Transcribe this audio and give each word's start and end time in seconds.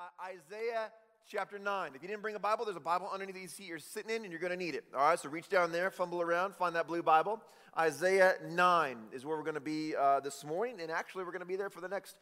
uh, 0.00 0.24
Isaiah 0.24 0.90
chapter 1.28 1.58
9. 1.58 1.92
If 1.94 2.02
you 2.02 2.08
didn't 2.08 2.22
bring 2.22 2.34
a 2.34 2.38
Bible, 2.38 2.64
there's 2.64 2.76
a 2.76 2.80
Bible 2.80 3.10
underneath 3.12 3.34
the 3.34 3.46
seat 3.46 3.66
you're 3.66 3.78
sitting 3.78 4.10
in, 4.10 4.22
and 4.22 4.32
you're 4.32 4.40
going 4.40 4.52
to 4.52 4.56
need 4.56 4.74
it. 4.74 4.84
All 4.94 5.00
right, 5.00 5.18
so 5.18 5.28
reach 5.28 5.48
down 5.48 5.72
there, 5.72 5.90
fumble 5.90 6.22
around, 6.22 6.54
find 6.54 6.74
that 6.74 6.86
blue 6.86 7.02
Bible. 7.02 7.42
Isaiah 7.76 8.34
9 8.48 8.96
is 9.12 9.26
where 9.26 9.36
we're 9.36 9.42
going 9.42 9.54
to 9.54 9.60
be 9.60 9.94
uh, 9.94 10.20
this 10.20 10.42
morning, 10.44 10.80
and 10.80 10.90
actually, 10.90 11.24
we're 11.24 11.32
going 11.32 11.40
to 11.40 11.46
be 11.46 11.56
there 11.56 11.68
for 11.68 11.82
the 11.82 11.88
next 11.88 12.16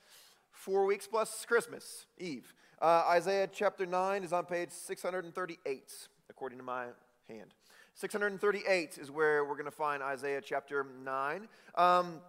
four 0.50 0.86
weeks 0.86 1.06
plus 1.06 1.44
Christmas 1.46 2.06
Eve. 2.18 2.52
Uh, 2.82 3.04
Isaiah 3.10 3.48
chapter 3.50 3.86
9 3.86 4.24
is 4.24 4.32
on 4.32 4.44
page 4.44 4.70
638, 4.70 5.92
according 6.30 6.58
to 6.58 6.64
my 6.64 6.86
hand. 7.28 7.54
638 7.94 8.98
is 8.98 9.10
where 9.10 9.44
we're 9.44 9.54
going 9.54 9.66
to 9.66 9.70
find 9.70 10.02
Isaiah 10.02 10.40
chapter 10.44 10.84
9. 11.04 11.48
Um, 11.76 12.20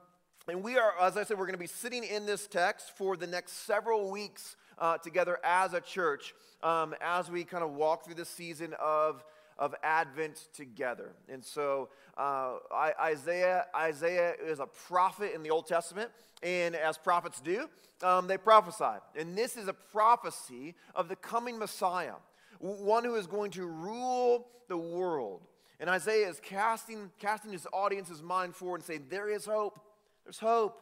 and 0.48 0.64
we 0.64 0.78
are, 0.78 0.94
as 1.00 1.16
I 1.16 1.24
said, 1.24 1.38
we're 1.38 1.46
going 1.46 1.54
to 1.54 1.60
be 1.60 1.68
sitting 1.68 2.04
in 2.04 2.26
this 2.26 2.48
text 2.48 2.98
for 2.98 3.16
the 3.16 3.28
next 3.28 3.66
several 3.66 4.10
weeks 4.10 4.56
uh, 4.80 4.98
together 4.98 5.40
as 5.44 5.74
a 5.74 5.82
church 5.82 6.34
um, 6.64 6.96
as 7.02 7.30
we 7.30 7.44
kind 7.44 7.64
of 7.64 7.72
walk 7.72 8.06
through 8.06 8.16
the 8.16 8.26
season 8.26 8.74
of, 8.80 9.24
of 9.58 9.76
Advent 9.84 10.48
together. 10.54 11.14
And 11.28 11.44
so 11.44 11.90
uh, 12.18 12.56
I, 12.72 12.94
Isaiah, 13.02 13.66
Isaiah 13.76 14.34
is 14.44 14.60
a 14.60 14.68
prophet 14.68 15.34
in 15.36 15.44
the 15.44 15.52
Old 15.52 15.68
Testament, 15.68 16.12
and 16.42 16.76
as 16.76 16.98
prophets 16.98 17.40
do, 17.42 17.70
um, 18.02 18.28
they 18.28 18.38
prophesy. 18.38 19.00
And 19.16 19.38
this 19.38 19.58
is 19.58 19.68
a 19.68 19.74
prophecy 19.74 20.76
of 20.96 21.10
the 21.10 21.16
coming 21.16 21.60
Messiah, 21.60 22.16
one 22.60 23.04
who 23.04 23.16
is 23.16 23.28
going 23.28 23.52
to 23.52 23.66
rule 23.66 24.48
the 24.68 24.78
world. 24.78 25.42
And 25.80 25.90
Isaiah 25.90 26.28
is 26.28 26.40
casting, 26.42 27.10
casting 27.20 27.52
his 27.52 27.66
audience's 27.72 28.22
mind 28.22 28.56
forward 28.56 28.78
and 28.78 28.86
saying, 28.86 29.06
There 29.10 29.30
is 29.30 29.46
hope. 29.46 29.80
There's 30.26 30.40
hope. 30.40 30.82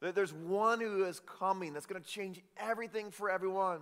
There's 0.00 0.32
one 0.32 0.80
who 0.80 1.04
is 1.04 1.20
coming 1.20 1.72
that's 1.72 1.86
going 1.86 2.02
to 2.02 2.08
change 2.08 2.42
everything 2.58 3.10
for 3.10 3.30
everyone. 3.30 3.80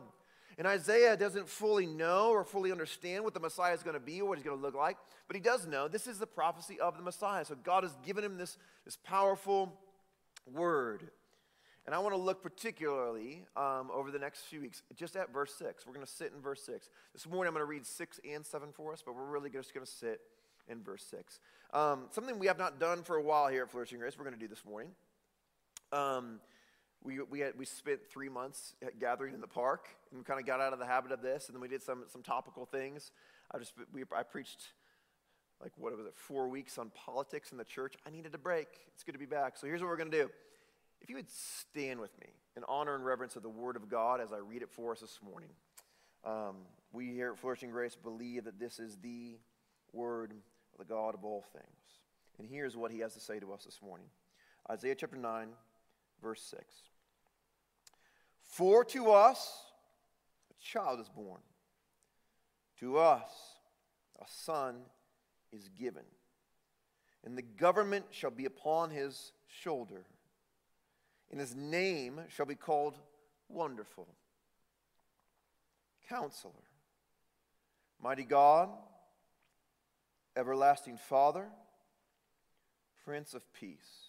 And 0.57 0.67
Isaiah 0.67 1.17
doesn't 1.17 1.49
fully 1.49 1.87
know 1.87 2.31
or 2.31 2.45
fully 2.45 2.71
understand 2.71 3.25
what 3.25 3.35
the 3.35 3.41
Messiah 3.41 3.75
is 3.75 3.83
going 3.83 3.95
to 3.95 4.01
be 4.01 4.21
or 4.21 4.29
what 4.29 4.39
he's 4.39 4.45
going 4.45 4.57
to 4.57 4.63
look 4.63 4.77
like, 4.77 4.97
but 5.27 5.35
he 5.35 5.43
does 5.43 5.67
know 5.67 5.89
this 5.89 6.07
is 6.07 6.19
the 6.19 6.27
prophecy 6.27 6.79
of 6.79 6.97
the 6.97 7.03
Messiah. 7.03 7.45
So 7.45 7.57
God 7.57 7.83
has 7.83 7.97
given 8.05 8.23
him 8.23 8.39
this, 8.39 8.57
this 8.85 8.97
powerful 8.97 9.73
word. 10.53 11.11
And 11.87 11.95
I 11.95 11.99
want 11.99 12.15
to 12.15 12.21
look 12.21 12.43
particularly 12.43 13.45
um, 13.57 13.91
over 13.93 14.11
the 14.11 14.19
next 14.19 14.43
few 14.43 14.61
weeks 14.61 14.83
just 14.97 15.17
at 15.17 15.33
verse 15.33 15.55
6. 15.55 15.87
We're 15.87 15.95
going 15.95 16.07
to 16.07 16.13
sit 16.13 16.33
in 16.35 16.41
verse 16.41 16.63
6. 16.63 16.89
This 17.13 17.27
morning 17.27 17.49
I'm 17.49 17.55
going 17.55 17.67
to 17.67 17.71
read 17.71 17.85
6 17.85 18.21
and 18.33 18.47
7 18.47 18.69
for 18.73 18.93
us, 18.93 19.03
but 19.05 19.17
we're 19.17 19.25
really 19.25 19.51
just 19.51 19.75
going 19.75 19.85
to 19.85 19.93
sit 19.93 20.21
in 20.69 20.83
verse 20.83 21.05
6. 21.11 21.41
Um, 21.75 22.05
something 22.11 22.39
we 22.39 22.47
have 22.47 22.59
not 22.59 22.79
done 22.79 23.03
for 23.03 23.17
a 23.17 23.23
while 23.23 23.49
here 23.49 23.65
at 23.65 23.71
Flourishing 23.71 23.99
Grace, 23.99 24.17
we're 24.17 24.25
going 24.25 24.37
to 24.37 24.41
do 24.41 24.49
this 24.49 24.65
morning. 24.65 24.93
Um, 25.95 26.41
we, 27.05 27.21
we, 27.21 27.41
had, 27.41 27.53
we 27.57 27.67
spent 27.67 28.01
three 28.11 28.29
months 28.29 28.75
gathering 28.99 29.35
in 29.35 29.41
the 29.41 29.47
park 29.47 29.89
and 30.11 30.19
we 30.19 30.25
kind 30.25 30.41
of 30.41 30.47
got 30.47 30.61
out 30.61 30.73
of 30.73 30.79
the 30.79 30.87
habit 30.87 31.13
of 31.13 31.23
this. 31.23 31.47
And 31.47 31.55
then 31.55 31.61
we 31.61 31.69
did 31.69 31.83
some, 31.83 32.05
some 32.11 32.23
topical 32.23 32.67
things. 32.67 33.13
I 33.53 33.59
just 33.59 33.75
we, 33.93 34.03
I 34.17 34.23
preached 34.23 34.73
like 35.63 35.73
what 35.77 35.97
was 35.97 36.07
it, 36.07 36.15
four 36.17 36.49
weeks 36.49 36.79
on 36.79 36.91
politics 36.91 37.53
in 37.53 37.59
the 37.59 37.65
church. 37.65 37.95
I 38.07 38.11
needed 38.11 38.35
a 38.35 38.39
break. 38.39 38.67
It's 38.95 39.05
good 39.05 39.13
to 39.13 39.19
be 39.19 39.27
back. 39.27 39.57
So 39.57 39.67
here's 39.67 39.81
what 39.81 39.89
we're 39.89 39.97
going 39.97 40.11
to 40.11 40.23
do. 40.23 40.31
If 41.01 41.11
you 41.11 41.17
would 41.17 41.31
stand 41.31 42.01
with 42.01 42.19
me 42.19 42.29
in 42.57 42.65
honor 42.67 42.95
and 42.95 43.05
reverence 43.05 43.37
of 43.37 43.43
the 43.43 43.49
Word 43.51 43.77
of 43.77 43.89
God 43.89 44.21
as 44.21 44.33
I 44.33 44.39
read 44.39 44.63
it 44.63 44.71
for 44.71 44.93
us 44.93 45.01
this 45.01 45.21
morning. 45.23 45.51
Um, 46.25 46.57
we 46.93 47.09
here 47.09 47.33
at 47.33 47.39
Flourishing 47.39 47.71
Grace 47.71 47.95
believe 47.95 48.45
that 48.45 48.59
this 48.59 48.79
is 48.79 48.97
the 49.03 49.37
Word 49.93 50.33
of 50.33 50.79
the 50.79 50.93
God 50.93 51.15
of 51.15 51.25
all 51.25 51.45
things. 51.53 51.67
And 52.39 52.49
here's 52.49 52.77
what 52.77 52.91
He 52.91 53.01
has 53.01 53.13
to 53.15 53.21
say 53.21 53.39
to 53.39 53.53
us 53.53 53.65
this 53.65 53.81
morning 53.83 54.07
Isaiah 54.71 54.95
chapter 54.95 55.17
9, 55.17 55.49
verse 56.23 56.43
6. 56.43 56.65
For 58.43 58.85
to 58.87 59.11
us 59.11 59.53
a 60.51 60.63
child 60.63 61.01
is 61.01 61.09
born, 61.09 61.41
to 62.81 62.99
us 62.99 63.31
a 64.21 64.25
son 64.29 64.77
is 65.53 65.69
given, 65.69 66.05
and 67.25 67.37
the 67.37 67.43
government 67.43 68.07
shall 68.11 68.31
be 68.31 68.45
upon 68.45 68.91
his 68.91 69.33
shoulder, 69.49 70.05
and 71.31 71.41
his 71.41 71.55
name 71.55 72.21
shall 72.29 72.47
be 72.47 72.55
called 72.55 72.99
Wonderful, 73.49 74.07
Counselor, 76.09 76.53
Mighty 78.03 78.25
God, 78.25 78.69
Everlasting 80.37 80.97
Father, 80.97 81.47
Prince 83.05 83.35
of 83.35 83.43
Peace. 83.53 84.04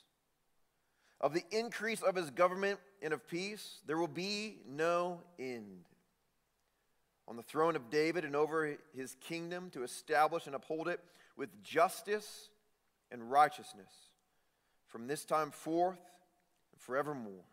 Of 1.22 1.34
the 1.34 1.44
increase 1.52 2.02
of 2.02 2.16
his 2.16 2.30
government 2.30 2.80
and 3.02 3.14
of 3.14 3.28
peace, 3.28 3.80
there 3.88 3.98
will 3.98 4.08
be 4.08 4.58
no 4.68 5.22
end. 5.40 5.86
On 7.28 7.36
the 7.36 7.44
throne 7.44 7.76
of 7.76 7.90
David 7.90 8.26
and 8.26 8.36
over 8.36 8.78
his 8.96 9.16
kingdom 9.22 9.70
to 9.72 9.84
establish 9.84 10.46
and 10.46 10.56
uphold 10.56 10.88
it 10.88 11.00
with 11.38 11.50
justice 11.64 12.50
and 13.12 13.32
righteousness 13.32 13.92
from 14.88 15.08
this 15.08 15.26
time 15.26 15.52
forth 15.52 16.00
and 16.72 16.82
forevermore. 16.82 17.44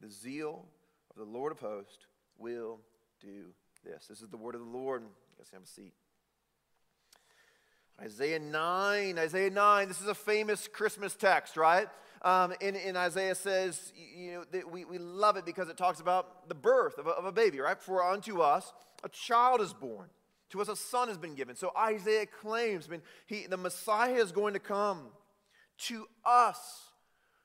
The 0.00 0.10
zeal 0.10 0.64
of 1.10 1.16
the 1.16 1.30
Lord 1.30 1.52
of 1.52 1.60
hosts 1.60 2.06
will 2.38 2.78
do 3.20 3.46
this. 3.84 4.06
This 4.08 4.20
is 4.20 4.28
the 4.28 4.36
word 4.36 4.54
of 4.54 4.60
the 4.60 4.66
Lord. 4.66 5.02
Guys 5.38 5.50
have 5.52 5.62
a 5.62 5.66
seat. 5.66 5.92
Isaiah 8.00 8.38
9, 8.38 9.18
Isaiah 9.18 9.50
9. 9.50 9.88
This 9.88 10.00
is 10.00 10.06
a 10.06 10.14
famous 10.14 10.68
Christmas 10.68 11.14
text, 11.14 11.56
right? 11.56 11.88
Um, 12.22 12.54
and, 12.60 12.76
and, 12.76 12.96
Isaiah 12.96 13.34
says, 13.34 13.92
you 13.94 14.32
know, 14.32 14.44
that 14.52 14.70
we, 14.70 14.84
we 14.84 14.98
love 14.98 15.36
it 15.36 15.44
because 15.44 15.68
it 15.68 15.76
talks 15.76 16.00
about 16.00 16.48
the 16.48 16.54
birth 16.54 16.98
of 16.98 17.06
a, 17.06 17.10
of 17.10 17.24
a 17.24 17.32
baby, 17.32 17.60
right? 17.60 17.80
For 17.80 18.02
unto 18.02 18.40
us 18.40 18.72
a 19.04 19.08
child 19.08 19.60
is 19.60 19.72
born, 19.72 20.08
to 20.50 20.60
us 20.60 20.68
a 20.68 20.76
son 20.76 21.08
has 21.08 21.18
been 21.18 21.34
given. 21.34 21.56
So 21.56 21.72
Isaiah 21.78 22.26
claims, 22.26 22.86
I 22.88 22.92
mean, 22.92 23.02
he, 23.26 23.46
the 23.46 23.56
Messiah 23.56 24.14
is 24.14 24.32
going 24.32 24.54
to 24.54 24.60
come 24.60 25.08
to 25.78 26.06
us, 26.24 26.58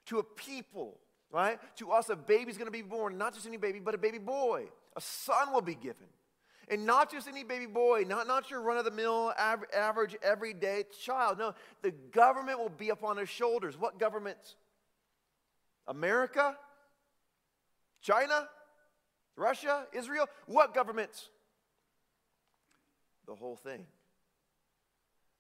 to 0.07 0.19
a 0.19 0.23
people, 0.23 0.97
right? 1.31 1.59
To 1.77 1.91
us, 1.91 2.09
a 2.09 2.15
baby 2.15 2.51
is 2.51 2.57
going 2.57 2.67
to 2.67 2.71
be 2.71 2.81
born, 2.81 3.17
not 3.17 3.33
just 3.33 3.45
any 3.45 3.57
baby, 3.57 3.79
but 3.79 3.93
a 3.93 3.97
baby 3.97 4.19
boy. 4.19 4.65
A 4.95 5.01
son 5.01 5.53
will 5.53 5.61
be 5.61 5.75
given. 5.75 6.07
And 6.67 6.85
not 6.85 7.11
just 7.11 7.27
any 7.27 7.43
baby 7.43 7.65
boy, 7.65 8.05
not, 8.07 8.27
not 8.27 8.49
your 8.49 8.61
run 8.61 8.77
of 8.77 8.85
the 8.85 8.91
mill, 8.91 9.33
average, 9.37 10.15
everyday 10.23 10.85
child. 11.03 11.37
No, 11.37 11.53
the 11.81 11.91
government 11.91 12.59
will 12.59 12.69
be 12.69 12.89
upon 12.89 13.17
his 13.17 13.29
shoulders. 13.29 13.77
What 13.77 13.99
government? 13.99 14.37
America? 15.87 16.55
China? 18.01 18.47
Russia? 19.35 19.85
Israel? 19.93 20.27
What 20.45 20.73
governments? 20.73 21.29
The 23.27 23.35
whole 23.35 23.55
thing. 23.55 23.85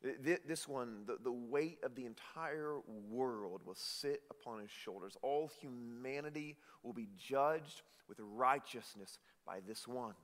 This 0.03 0.67
one, 0.67 1.03
the, 1.05 1.31
weight 1.31 1.77
of 1.83 1.93
the 1.93 2.05
entire 2.05 2.77
world 3.09 3.61
will 3.63 3.75
sit 3.75 4.21
upon 4.31 4.59
his 4.59 4.71
shoulders. 4.71 5.15
All 5.21 5.51
humanity 5.61 6.57
will 6.81 6.93
be 6.93 7.07
judged 7.17 7.83
with 8.09 8.17
righteousness 8.19 9.19
by 9.45 9.59
this 9.67 9.87
one, 9.87 10.15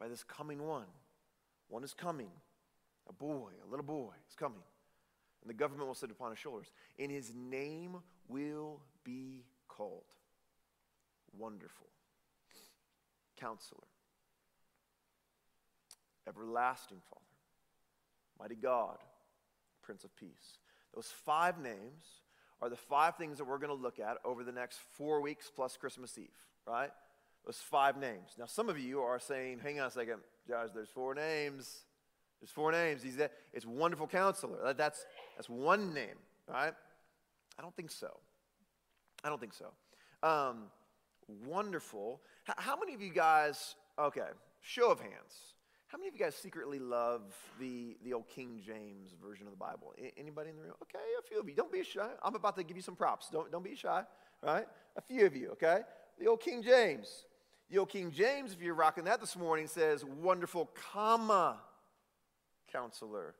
by 0.00 0.08
this 0.08 0.24
coming 0.24 0.66
one. 0.66 0.86
One 1.68 1.84
is 1.84 1.94
coming. 1.94 2.30
A 3.08 3.12
boy, 3.12 3.50
a 3.64 3.70
little 3.70 3.84
boy 3.84 4.14
is 4.28 4.34
coming. 4.34 4.62
And 5.42 5.50
the 5.50 5.54
government 5.54 5.86
will 5.86 5.94
sit 5.94 6.10
upon 6.10 6.30
his 6.30 6.38
shoulders. 6.38 6.72
And 6.98 7.12
his 7.12 7.32
name 7.34 7.98
will 8.28 8.80
be 9.04 9.44
called 9.68 10.04
Wonderful, 11.36 11.88
Counselor, 13.38 13.80
Everlasting 16.28 17.00
Father, 17.08 17.20
Mighty 18.40 18.56
God, 18.56 18.98
Prince 19.82 20.04
of 20.04 20.16
Peace. 20.16 20.58
Those 20.94 21.12
five 21.24 21.58
names 21.58 22.22
are 22.62 22.68
the 22.68 22.76
five 22.76 23.16
things 23.16 23.38
that 23.38 23.44
we're 23.44 23.58
going 23.58 23.76
to 23.76 23.82
look 23.82 23.98
at 23.98 24.18
over 24.24 24.44
the 24.44 24.52
next 24.52 24.78
four 24.92 25.20
weeks 25.20 25.50
plus 25.54 25.76
Christmas 25.76 26.16
Eve, 26.16 26.28
right? 26.66 26.90
Those 27.44 27.58
five 27.58 27.98
names. 27.98 28.30
Now, 28.38 28.46
some 28.46 28.68
of 28.68 28.78
you 28.78 29.00
are 29.00 29.18
saying, 29.18 29.60
hang 29.62 29.80
on 29.80 29.88
a 29.88 29.90
second, 29.90 30.20
Josh, 30.48 30.68
there's 30.74 30.88
four 30.88 31.14
names. 31.14 31.84
There's 32.40 32.50
four 32.50 32.72
names. 32.72 33.02
He's 33.02 33.18
it's 33.52 33.66
wonderful 33.66 34.06
counselor. 34.06 34.74
That's, 34.74 35.04
that's 35.36 35.48
one 35.48 35.94
name, 35.94 36.16
right? 36.48 36.72
I 37.58 37.62
don't 37.62 37.74
think 37.74 37.90
so. 37.90 38.18
I 39.24 39.30
don't 39.30 39.40
think 39.40 39.54
so. 39.54 39.66
Um, 40.22 40.64
wonderful. 41.46 42.20
H- 42.48 42.54
how 42.58 42.78
many 42.78 42.94
of 42.94 43.00
you 43.00 43.12
guys, 43.12 43.74
okay, 43.98 44.20
show 44.60 44.90
of 44.90 45.00
hands. 45.00 45.54
How 45.88 45.98
many 45.98 46.08
of 46.08 46.14
you 46.14 46.20
guys 46.20 46.34
secretly 46.34 46.78
love 46.78 47.22
the, 47.58 47.96
the 48.04 48.12
old 48.12 48.28
King 48.28 48.60
James 48.64 49.14
version 49.22 49.46
of 49.46 49.52
the 49.52 49.56
Bible? 49.56 49.94
I- 49.98 50.12
anybody 50.18 50.50
in 50.50 50.56
the 50.56 50.62
room? 50.62 50.74
Okay, 50.82 51.04
a 51.18 51.22
few 51.22 51.40
of 51.40 51.48
you. 51.48 51.54
Don't 51.54 51.72
be 51.72 51.82
shy. 51.82 52.08
I'm 52.22 52.34
about 52.34 52.56
to 52.56 52.62
give 52.62 52.76
you 52.76 52.82
some 52.82 52.96
props. 52.96 53.28
Don't, 53.32 53.50
don't 53.50 53.64
be 53.64 53.74
shy, 53.74 54.02
right? 54.42 54.66
A 54.96 55.00
few 55.00 55.24
of 55.24 55.34
you, 55.34 55.50
okay? 55.52 55.80
The 56.18 56.26
old 56.26 56.40
King 56.40 56.62
James. 56.62 57.24
The 57.70 57.78
old 57.78 57.88
King 57.88 58.10
James, 58.10 58.52
if 58.52 58.60
you're 58.60 58.74
rocking 58.74 59.04
that 59.04 59.20
this 59.20 59.36
morning, 59.36 59.66
says, 59.66 60.04
wonderful, 60.04 60.70
comma, 60.92 61.56
counselor, 62.70 63.34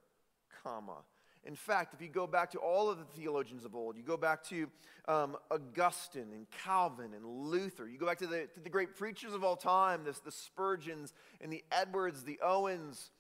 comma. 0.63 0.99
In 1.47 1.55
fact, 1.55 1.93
if 1.93 2.01
you 2.01 2.09
go 2.09 2.27
back 2.27 2.51
to 2.53 2.59
all 2.59 2.89
of 2.89 2.99
the 2.99 3.05
theologians 3.05 3.65
of 3.65 3.75
old, 3.75 3.97
you 3.97 4.03
go 4.03 4.17
back 4.17 4.43
to 4.45 4.69
um, 5.07 5.37
Augustine 5.51 6.33
and 6.33 6.47
Calvin 6.65 7.13
and 7.15 7.25
Luther, 7.25 7.87
you 7.87 7.99
go 7.99 8.07
back 8.07 8.19
to 8.19 8.27
the, 8.27 8.49
to 8.55 8.61
the 8.61 8.71
great 8.71 8.97
preachers 8.97 9.35
of 9.35 9.45
all 9.45 9.57
time, 9.57 10.05
this, 10.05 10.21
the 10.21 10.33
Spurgeons 10.33 11.13
and 11.43 11.53
the 11.53 11.63
Edwards, 11.71 12.25
the 12.25 12.39
Owens, 12.43 13.11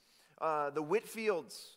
uh, 0.40 0.70
the 0.70 0.82
Whitefields, 0.82 1.76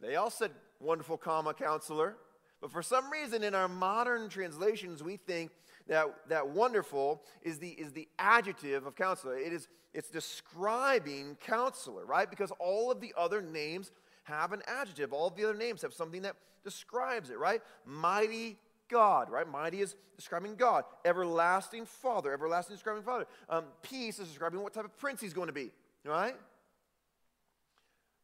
they 0.00 0.16
all 0.16 0.30
said 0.30 0.50
wonderful, 0.80 1.16
comma, 1.16 1.54
counselor. 1.54 2.16
But 2.60 2.70
for 2.70 2.82
some 2.82 3.10
reason, 3.10 3.42
in 3.42 3.54
our 3.54 3.68
modern 3.68 4.28
translations, 4.28 5.02
we 5.02 5.16
think 5.16 5.50
that, 5.86 6.06
that 6.28 6.48
wonderful 6.48 7.22
is 7.42 7.58
the, 7.58 7.68
is 7.68 7.92
the 7.92 8.08
adjective 8.18 8.86
of 8.86 8.96
counselor. 8.96 9.36
It 9.36 9.52
is, 9.52 9.68
it's 9.92 10.08
describing 10.10 11.36
counselor, 11.44 12.04
right? 12.04 12.28
Because 12.28 12.52
all 12.58 12.90
of 12.90 13.00
the 13.00 13.14
other 13.16 13.42
names 13.42 13.90
have 14.24 14.52
an 14.52 14.62
adjective. 14.66 15.12
All 15.12 15.30
the 15.30 15.44
other 15.44 15.56
names 15.56 15.82
have 15.82 15.94
something 15.94 16.22
that 16.22 16.36
describes 16.62 17.30
it, 17.30 17.38
right? 17.38 17.62
Mighty 17.84 18.58
God, 18.88 19.30
right? 19.30 19.48
Mighty 19.48 19.80
is 19.80 19.96
describing 20.16 20.56
God. 20.56 20.84
Everlasting 21.04 21.86
Father, 21.86 22.32
everlasting 22.32 22.76
describing 22.76 23.02
Father. 23.02 23.26
Um, 23.48 23.64
peace 23.82 24.18
is 24.18 24.28
describing 24.28 24.62
what 24.62 24.74
type 24.74 24.84
of 24.84 24.96
prince 24.98 25.20
he's 25.20 25.34
going 25.34 25.48
to 25.48 25.52
be, 25.52 25.70
right? 26.04 26.34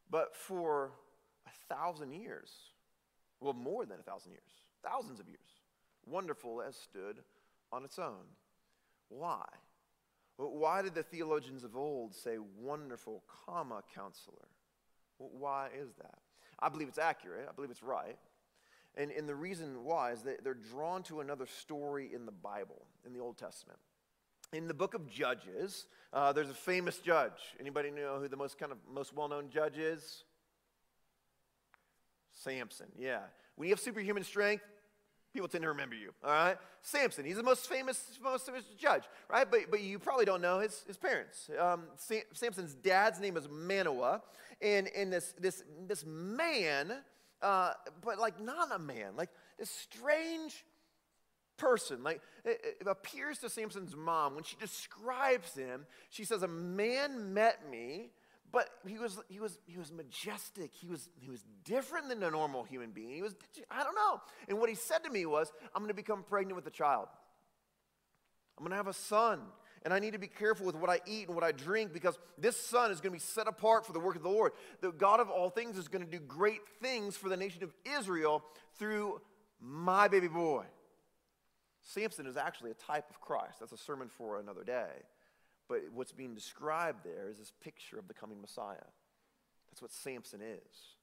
But 0.09 0.35
for 0.35 0.91
a 1.47 1.73
thousand 1.73 2.13
years, 2.13 2.51
well, 3.39 3.53
more 3.53 3.85
than 3.85 3.99
a 3.99 4.03
thousand 4.03 4.31
years, 4.31 4.41
thousands 4.83 5.19
of 5.19 5.27
years, 5.27 5.39
wonderful 6.05 6.61
has 6.61 6.75
stood 6.75 7.17
on 7.71 7.85
its 7.85 7.97
own. 7.97 8.25
Why? 9.09 9.45
Why 10.37 10.81
did 10.81 10.95
the 10.95 11.03
theologians 11.03 11.63
of 11.63 11.75
old 11.75 12.15
say 12.15 12.37
wonderful, 12.59 13.23
comma, 13.45 13.83
counselor? 13.93 14.47
Why 15.37 15.69
is 15.79 15.89
that? 15.97 16.19
I 16.59 16.69
believe 16.69 16.87
it's 16.87 16.97
accurate. 16.97 17.47
I 17.49 17.53
believe 17.53 17.71
it's 17.71 17.83
right. 17.83 18.17
And, 18.95 19.11
and 19.11 19.27
the 19.27 19.35
reason 19.35 19.83
why 19.83 20.11
is 20.11 20.21
that 20.23 20.43
they're 20.43 20.53
drawn 20.53 21.03
to 21.03 21.21
another 21.21 21.45
story 21.45 22.11
in 22.13 22.25
the 22.25 22.31
Bible, 22.31 22.85
in 23.05 23.13
the 23.13 23.19
Old 23.19 23.37
Testament. 23.37 23.79
In 24.53 24.67
the 24.67 24.73
book 24.73 24.93
of 24.93 25.09
Judges, 25.09 25.87
uh, 26.11 26.33
there's 26.33 26.49
a 26.49 26.53
famous 26.53 26.97
judge. 26.97 27.55
Anybody 27.59 27.89
know 27.89 28.19
who 28.19 28.27
the 28.27 28.35
most 28.35 28.57
kind 28.57 28.71
of 28.71 28.79
most 28.93 29.15
well-known 29.15 29.49
judge 29.49 29.77
is? 29.77 30.25
Samson. 32.33 32.87
Yeah. 32.97 33.21
When 33.55 33.69
you 33.69 33.73
have 33.73 33.79
superhuman 33.79 34.23
strength, 34.23 34.63
people 35.33 35.47
tend 35.47 35.63
to 35.63 35.69
remember 35.69 35.95
you. 35.95 36.11
All 36.23 36.31
right. 36.31 36.57
Samson. 36.81 37.25
He's 37.25 37.37
the 37.37 37.43
most 37.43 37.67
famous, 37.67 38.19
most 38.23 38.45
famous 38.45 38.65
judge, 38.77 39.03
right? 39.29 39.49
But 39.49 39.69
but 39.69 39.81
you 39.81 39.99
probably 39.99 40.25
don't 40.25 40.41
know 40.41 40.59
his 40.59 40.83
his 40.87 40.97
parents. 40.97 41.49
Um, 41.59 41.83
Samson's 42.33 42.75
dad's 42.75 43.19
name 43.19 43.37
is 43.37 43.47
Manoah, 43.49 44.21
and 44.61 44.89
and 44.95 45.11
this 45.11 45.33
this 45.39 45.63
this 45.87 46.05
man 46.05 47.01
uh, 47.41 47.73
but 48.03 48.19
like 48.19 48.39
not 48.39 48.73
a 48.73 48.79
man, 48.79 49.15
like 49.15 49.29
this 49.57 49.69
strange 49.69 50.63
person. 51.57 52.03
Like 52.03 52.21
it, 52.45 52.77
it 52.81 52.87
appears 52.87 53.39
to 53.39 53.49
Samson's 53.49 53.95
mom 53.95 54.35
when 54.35 54.43
she 54.43 54.55
describes 54.57 55.55
him. 55.55 55.85
She 56.09 56.23
says, 56.23 56.43
"A 56.43 56.47
man 56.47 57.33
met 57.33 57.69
me." 57.69 58.11
But 58.51 58.69
he 58.85 58.97
was, 58.97 59.17
he, 59.29 59.39
was, 59.39 59.57
he 59.65 59.77
was 59.77 59.91
majestic. 59.91 60.71
He 60.73 60.87
was, 60.87 61.09
he 61.15 61.29
was 61.29 61.43
different 61.63 62.09
than 62.09 62.21
a 62.23 62.29
normal 62.29 62.63
human 62.63 62.91
being. 62.91 63.09
He 63.09 63.21
was, 63.21 63.35
I 63.69 63.83
don't 63.83 63.95
know. 63.95 64.21
And 64.49 64.59
what 64.59 64.69
he 64.69 64.75
said 64.75 65.03
to 65.05 65.09
me 65.09 65.25
was, 65.25 65.51
I'm 65.73 65.81
going 65.81 65.87
to 65.87 65.93
become 65.93 66.23
pregnant 66.23 66.55
with 66.55 66.67
a 66.67 66.71
child. 66.71 67.07
I'm 68.57 68.63
going 68.63 68.71
to 68.71 68.77
have 68.77 68.87
a 68.87 68.93
son 68.93 69.39
and 69.83 69.93
I 69.93 69.99
need 69.99 70.13
to 70.13 70.19
be 70.19 70.27
careful 70.27 70.65
with 70.65 70.75
what 70.75 70.89
I 70.89 70.99
eat 71.07 71.27
and 71.27 71.35
what 71.35 71.43
I 71.43 71.51
drink 71.51 71.91
because 71.91 72.17
this 72.37 72.59
son 72.59 72.91
is 72.91 73.01
going 73.01 73.11
to 73.11 73.17
be 73.17 73.19
set 73.19 73.47
apart 73.47 73.85
for 73.85 73.93
the 73.93 73.99
work 73.99 74.15
of 74.15 74.23
the 74.23 74.29
Lord. 74.29 74.51
The 74.81 74.91
God 74.91 75.19
of 75.19 75.29
all 75.29 75.49
things 75.49 75.77
is 75.77 75.87
going 75.87 76.05
to 76.05 76.11
do 76.11 76.19
great 76.19 76.61
things 76.81 77.17
for 77.17 77.29
the 77.29 77.37
nation 77.37 77.63
of 77.63 77.73
Israel 77.97 78.43
through 78.77 79.21
my 79.59 80.07
baby 80.07 80.27
boy. 80.27 80.65
Samson 81.81 82.27
is 82.27 82.37
actually 82.37 82.71
a 82.71 82.75
type 82.75 83.09
of 83.09 83.19
Christ. 83.19 83.59
That's 83.59 83.71
a 83.71 83.77
sermon 83.77 84.09
for 84.09 84.39
another 84.39 84.63
day. 84.63 84.91
But 85.71 85.83
what's 85.93 86.11
being 86.11 86.35
described 86.35 87.05
there 87.05 87.29
is 87.29 87.37
this 87.37 87.53
picture 87.63 87.97
of 87.97 88.09
the 88.09 88.13
coming 88.13 88.41
Messiah. 88.41 88.75
That's 89.71 89.81
what 89.81 89.89
Samson 89.89 90.41
is. 90.41 90.97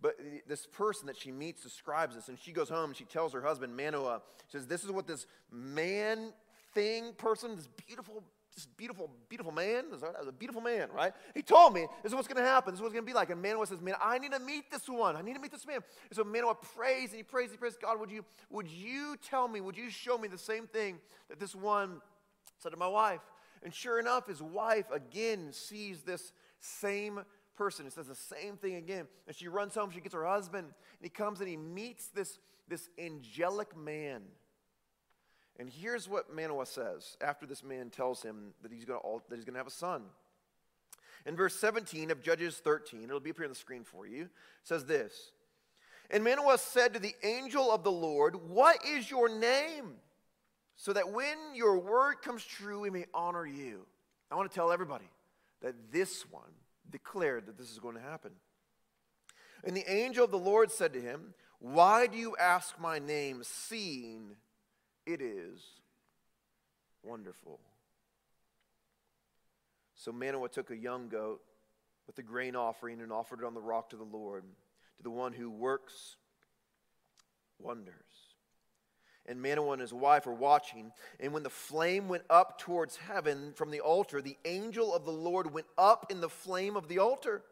But 0.00 0.14
this 0.46 0.66
person 0.66 1.08
that 1.08 1.16
she 1.16 1.32
meets 1.32 1.64
describes 1.64 2.14
this, 2.14 2.28
and 2.28 2.38
she 2.38 2.52
goes 2.52 2.68
home 2.68 2.90
and 2.90 2.96
she 2.96 3.06
tells 3.06 3.32
her 3.32 3.42
husband, 3.42 3.76
Manoah, 3.76 4.22
says, 4.46 4.68
This 4.68 4.84
is 4.84 4.92
what 4.92 5.08
this 5.08 5.26
man 5.50 6.32
thing, 6.74 7.12
person, 7.14 7.56
this 7.56 7.66
beautiful, 7.88 8.22
this 8.54 8.66
beautiful, 8.66 9.10
beautiful 9.28 9.50
man. 9.50 9.86
This 9.90 10.04
a 10.04 10.30
beautiful 10.30 10.62
man, 10.62 10.90
right? 10.94 11.12
He 11.34 11.42
told 11.42 11.74
me 11.74 11.88
this 12.04 12.12
is 12.12 12.14
what's 12.14 12.28
going 12.28 12.40
to 12.40 12.48
happen. 12.48 12.72
This 12.72 12.78
is 12.78 12.82
what's 12.82 12.94
going 12.94 13.04
to 13.04 13.10
be 13.10 13.14
like. 13.14 13.30
And 13.30 13.42
Manoah 13.42 13.66
says, 13.66 13.80
"Man, 13.80 13.96
I 14.00 14.18
need 14.18 14.30
to 14.30 14.38
meet 14.38 14.70
this 14.70 14.88
one. 14.88 15.16
I 15.16 15.22
need 15.22 15.34
to 15.34 15.40
meet 15.40 15.50
this 15.50 15.66
man." 15.66 15.80
And 16.08 16.16
so 16.16 16.22
Manoah 16.22 16.54
prays 16.54 17.08
and 17.08 17.16
he 17.16 17.24
prays. 17.24 17.46
And 17.46 17.54
he 17.54 17.58
prays, 17.58 17.76
"God, 17.76 17.98
would 17.98 18.12
you, 18.12 18.24
would 18.48 18.68
you 18.68 19.16
tell 19.28 19.48
me? 19.48 19.60
Would 19.60 19.76
you 19.76 19.90
show 19.90 20.16
me 20.18 20.28
the 20.28 20.38
same 20.38 20.68
thing 20.68 20.98
that 21.28 21.40
this 21.40 21.56
one 21.56 22.00
said 22.58 22.70
to 22.70 22.76
my 22.76 22.86
wife?" 22.86 23.20
And 23.62 23.74
sure 23.74 23.98
enough, 23.98 24.26
his 24.26 24.42
wife 24.42 24.86
again 24.92 25.52
sees 25.52 26.02
this 26.02 26.32
same 26.60 27.20
person. 27.56 27.86
It 27.86 27.92
says 27.92 28.06
the 28.06 28.14
same 28.14 28.56
thing 28.56 28.76
again. 28.76 29.06
And 29.26 29.36
she 29.36 29.48
runs 29.48 29.74
home. 29.74 29.90
She 29.90 30.00
gets 30.00 30.14
her 30.14 30.26
husband, 30.26 30.64
and 30.64 31.02
he 31.02 31.08
comes 31.08 31.40
and 31.40 31.48
he 31.48 31.56
meets 31.56 32.08
this 32.08 32.38
this 32.68 32.90
angelic 32.98 33.74
man 33.76 34.22
and 35.58 35.68
here's 35.68 36.08
what 36.08 36.32
Manoah 36.32 36.66
says 36.66 37.16
after 37.20 37.44
this 37.44 37.64
man 37.64 37.90
tells 37.90 38.22
him 38.22 38.54
that 38.62 38.72
he's 38.72 38.84
going 38.84 39.00
to, 39.00 39.22
that 39.28 39.36
he's 39.36 39.44
going 39.44 39.54
to 39.54 39.60
have 39.60 39.66
a 39.66 39.70
son. 39.70 40.02
In 41.26 41.36
verse 41.36 41.54
17 41.56 42.10
of 42.10 42.22
Judges 42.22 42.58
13, 42.58 43.04
it'll 43.04 43.18
be 43.18 43.30
up 43.30 43.36
here 43.36 43.44
on 43.44 43.50
the 43.50 43.56
screen 43.56 43.82
for 43.82 44.06
you, 44.06 44.28
says 44.62 44.84
this 44.84 45.32
And 46.10 46.22
Manoah 46.22 46.58
said 46.58 46.94
to 46.94 47.00
the 47.00 47.16
angel 47.24 47.72
of 47.72 47.82
the 47.82 47.90
Lord, 47.90 48.36
What 48.48 48.78
is 48.86 49.10
your 49.10 49.28
name? 49.28 49.94
So 50.78 50.94
that 50.94 51.12
when 51.12 51.36
your 51.54 51.78
word 51.78 52.22
comes 52.22 52.42
true, 52.42 52.80
we 52.80 52.90
may 52.90 53.04
honor 53.12 53.46
you. 53.46 53.84
I 54.30 54.36
want 54.36 54.50
to 54.50 54.54
tell 54.54 54.72
everybody 54.72 55.10
that 55.60 55.74
this 55.92 56.24
one 56.30 56.50
declared 56.90 57.46
that 57.46 57.58
this 57.58 57.70
is 57.70 57.78
going 57.78 57.96
to 57.96 58.00
happen. 58.00 58.30
And 59.64 59.76
the 59.76 59.90
angel 59.90 60.24
of 60.24 60.30
the 60.30 60.38
Lord 60.38 60.70
said 60.70 60.94
to 60.94 61.00
him, 61.00 61.34
Why 61.58 62.06
do 62.06 62.16
you 62.16 62.36
ask 62.38 62.80
my 62.80 62.98
name, 62.98 63.42
seeing 63.42 64.36
it 65.04 65.20
is 65.20 65.60
wonderful. 67.02 67.58
So 69.94 70.12
Manoah 70.12 70.50
took 70.50 70.70
a 70.70 70.76
young 70.76 71.08
goat 71.08 71.40
with 72.06 72.18
a 72.18 72.22
grain 72.22 72.54
offering 72.54 73.00
and 73.00 73.10
offered 73.10 73.40
it 73.40 73.46
on 73.46 73.54
the 73.54 73.60
rock 73.60 73.90
to 73.90 73.96
the 73.96 74.04
Lord, 74.04 74.44
to 74.98 75.02
the 75.02 75.10
one 75.10 75.32
who 75.32 75.50
works 75.50 76.16
wonders. 77.58 77.94
And 79.28 79.42
Manoah 79.42 79.72
and 79.72 79.80
his 79.82 79.92
wife 79.92 80.24
were 80.24 80.32
watching. 80.34 80.90
And 81.20 81.34
when 81.34 81.42
the 81.42 81.50
flame 81.50 82.08
went 82.08 82.24
up 82.30 82.58
towards 82.58 82.96
heaven 82.96 83.52
from 83.54 83.70
the 83.70 83.80
altar, 83.80 84.22
the 84.22 84.38
angel 84.46 84.94
of 84.94 85.04
the 85.04 85.12
Lord 85.12 85.52
went 85.52 85.66
up 85.76 86.06
in 86.10 86.22
the 86.22 86.30
flame 86.30 86.76
of 86.76 86.88
the 86.88 86.98
altar. 86.98 87.42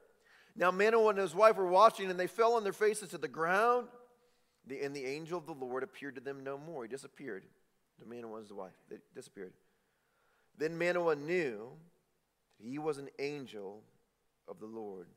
Now 0.57 0.71
Manoah 0.71 1.11
and 1.11 1.19
his 1.19 1.35
wife 1.35 1.57
were 1.57 1.67
watching, 1.67 2.11
and 2.11 2.19
they 2.19 2.27
fell 2.27 2.55
on 2.55 2.65
their 2.65 2.73
faces 2.73 3.11
to 3.11 3.19
the 3.19 3.29
ground. 3.29 3.89
The, 4.67 4.81
and 4.81 4.97
the 4.97 5.05
angel 5.05 5.39
of 5.39 5.47
the 5.47 5.53
Lord 5.53 5.83
appeared 5.83 6.15
to 6.15 6.21
them 6.23 6.43
no 6.43 6.57
more. 6.57 6.83
He 6.85 6.89
disappeared. 6.89 7.45
The 7.99 8.07
Manoah 8.07 8.39
was 8.39 8.49
the 8.49 8.55
wife. 8.55 8.73
They 8.89 8.97
disappeared. 9.15 9.53
Then 10.59 10.79
Manoah 10.79 11.17
knew 11.17 11.69
that 12.59 12.67
he 12.67 12.79
was 12.79 12.97
an 12.97 13.11
angel 13.19 13.83
of 14.49 14.59
the 14.59 14.67
Lord. 14.67 15.09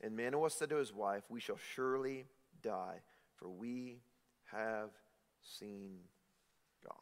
And 0.00 0.16
Manoah 0.16 0.50
said 0.50 0.70
to 0.70 0.76
his 0.76 0.92
wife, 0.94 1.24
We 1.28 1.40
shall 1.40 1.58
surely 1.74 2.24
die, 2.62 3.00
for 3.36 3.48
we 3.48 4.00
have 4.46 4.90
seen 5.42 5.98
God. 6.84 6.94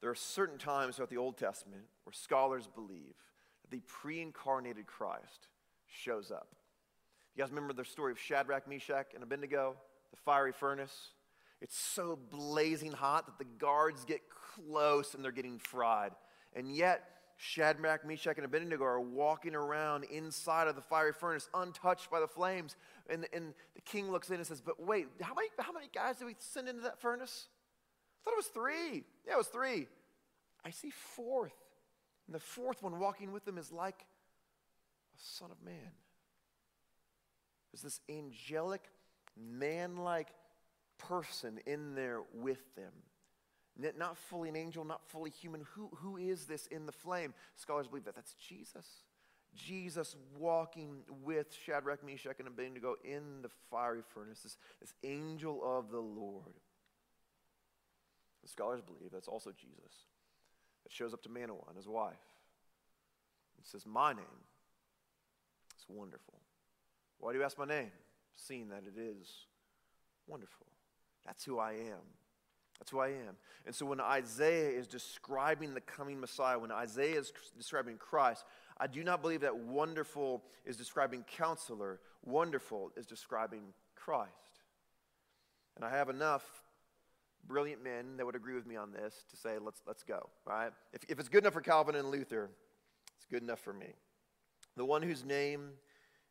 There 0.00 0.10
are 0.10 0.14
certain 0.14 0.58
times 0.58 0.96
throughout 0.96 1.10
the 1.10 1.16
Old 1.16 1.36
Testament 1.36 1.82
where 2.04 2.12
scholars 2.12 2.68
believe 2.72 3.14
that 3.62 3.70
the 3.70 3.82
pre 3.86 4.20
incarnated 4.20 4.86
Christ 4.86 5.48
shows 5.86 6.30
up. 6.30 6.48
You 7.34 7.42
guys 7.42 7.50
remember 7.50 7.72
the 7.72 7.84
story 7.84 8.12
of 8.12 8.18
Shadrach, 8.18 8.68
Meshach, 8.68 9.14
and 9.14 9.22
Abednego, 9.22 9.76
the 10.10 10.16
fiery 10.16 10.52
furnace? 10.52 11.10
It's 11.60 11.78
so 11.78 12.18
blazing 12.30 12.92
hot 12.92 13.26
that 13.26 13.38
the 13.38 13.50
guards 13.58 14.04
get 14.04 14.22
close 14.30 15.14
and 15.14 15.24
they're 15.24 15.32
getting 15.32 15.58
fried. 15.58 16.12
And 16.54 16.74
yet, 16.74 17.04
Shadrach, 17.36 18.04
Meshach, 18.04 18.36
and 18.36 18.44
Abednego 18.44 18.84
are 18.84 19.00
walking 19.00 19.54
around 19.54 20.04
inside 20.04 20.66
of 20.66 20.74
the 20.74 20.82
fiery 20.82 21.12
furnace, 21.12 21.48
untouched 21.54 22.10
by 22.10 22.20
the 22.20 22.26
flames. 22.26 22.76
And, 23.08 23.26
and 23.32 23.54
the 23.74 23.80
king 23.82 24.10
looks 24.10 24.28
in 24.28 24.36
and 24.36 24.46
says, 24.46 24.60
But 24.60 24.80
wait, 24.84 25.06
how 25.20 25.34
many, 25.34 25.48
how 25.58 25.72
many 25.72 25.88
guys 25.92 26.16
did 26.16 26.26
we 26.26 26.34
send 26.38 26.68
into 26.68 26.82
that 26.82 27.00
furnace? 27.00 27.48
Thought 28.28 28.34
it 28.34 28.36
was 28.36 28.46
three. 28.46 29.04
Yeah, 29.26 29.34
it 29.34 29.38
was 29.38 29.46
three. 29.46 29.86
I 30.62 30.70
see 30.70 30.90
fourth. 30.90 31.54
And 32.26 32.34
the 32.34 32.40
fourth 32.40 32.82
one 32.82 32.98
walking 32.98 33.32
with 33.32 33.46
them 33.46 33.56
is 33.56 33.72
like 33.72 34.04
a 35.14 35.18
son 35.18 35.50
of 35.50 35.56
man. 35.64 35.92
There's 37.72 37.80
this 37.80 38.00
angelic, 38.10 38.82
man 39.34 39.96
like 39.96 40.28
person 40.98 41.58
in 41.66 41.94
there 41.94 42.20
with 42.34 42.74
them. 42.76 42.92
Not 43.96 44.18
fully 44.18 44.50
an 44.50 44.56
angel, 44.56 44.84
not 44.84 45.00
fully 45.08 45.30
human. 45.30 45.64
Who, 45.74 45.88
who 45.94 46.18
is 46.18 46.44
this 46.44 46.66
in 46.66 46.84
the 46.84 46.92
flame? 46.92 47.32
Scholars 47.56 47.86
believe 47.86 48.04
that 48.04 48.14
that's 48.14 48.34
Jesus. 48.34 48.86
Jesus 49.54 50.16
walking 50.38 50.98
with 51.24 51.46
Shadrach, 51.64 52.04
Meshach, 52.04 52.40
and 52.40 52.48
Abednego 52.48 52.96
in 53.02 53.40
the 53.40 53.48
fiery 53.70 54.02
furnace, 54.06 54.40
this, 54.40 54.58
this 54.80 54.92
angel 55.02 55.62
of 55.64 55.90
the 55.90 56.00
Lord. 56.00 56.56
Scholars 58.48 58.80
believe 58.80 59.10
that's 59.12 59.28
also 59.28 59.50
Jesus 59.50 60.06
that 60.84 60.92
shows 60.92 61.12
up 61.12 61.22
to 61.22 61.28
Manoah 61.28 61.64
and 61.68 61.76
his 61.76 61.88
wife 61.88 62.14
and 63.56 63.66
says, 63.66 63.86
My 63.86 64.12
name 64.12 64.24
is 65.76 65.84
wonderful. 65.88 66.34
Why 67.18 67.32
do 67.32 67.38
you 67.38 67.44
ask 67.44 67.58
my 67.58 67.66
name? 67.66 67.90
Seeing 68.36 68.68
that 68.68 68.84
it 68.86 68.98
is 68.98 69.46
wonderful. 70.26 70.66
That's 71.26 71.44
who 71.44 71.58
I 71.58 71.72
am. 71.72 72.04
That's 72.78 72.90
who 72.90 73.00
I 73.00 73.08
am. 73.08 73.36
And 73.66 73.74
so 73.74 73.86
when 73.86 74.00
Isaiah 74.00 74.70
is 74.70 74.86
describing 74.86 75.74
the 75.74 75.80
coming 75.80 76.20
Messiah, 76.20 76.58
when 76.58 76.70
Isaiah 76.70 77.18
is 77.18 77.32
describing 77.56 77.96
Christ, 77.96 78.44
I 78.78 78.86
do 78.86 79.02
not 79.02 79.20
believe 79.20 79.40
that 79.40 79.56
wonderful 79.56 80.44
is 80.64 80.76
describing 80.76 81.24
counselor. 81.24 81.98
Wonderful 82.24 82.92
is 82.96 83.04
describing 83.04 83.62
Christ. 83.96 84.30
And 85.74 85.84
I 85.84 85.90
have 85.90 86.08
enough 86.08 86.44
brilliant 87.48 87.82
men 87.82 88.16
that 88.18 88.26
would 88.26 88.36
agree 88.36 88.54
with 88.54 88.66
me 88.66 88.76
on 88.76 88.92
this 88.92 89.24
to 89.30 89.36
say, 89.36 89.56
let's, 89.60 89.80
let's 89.86 90.02
go, 90.02 90.28
right? 90.44 90.70
If, 90.92 91.02
if 91.08 91.18
it's 91.18 91.28
good 91.28 91.44
enough 91.44 91.54
for 91.54 91.62
Calvin 91.62 91.94
and 91.94 92.10
Luther, 92.10 92.50
it's 93.16 93.26
good 93.26 93.42
enough 93.42 93.60
for 93.60 93.72
me. 93.72 93.94
The 94.76 94.84
one 94.84 95.02
whose 95.02 95.24
name 95.24 95.70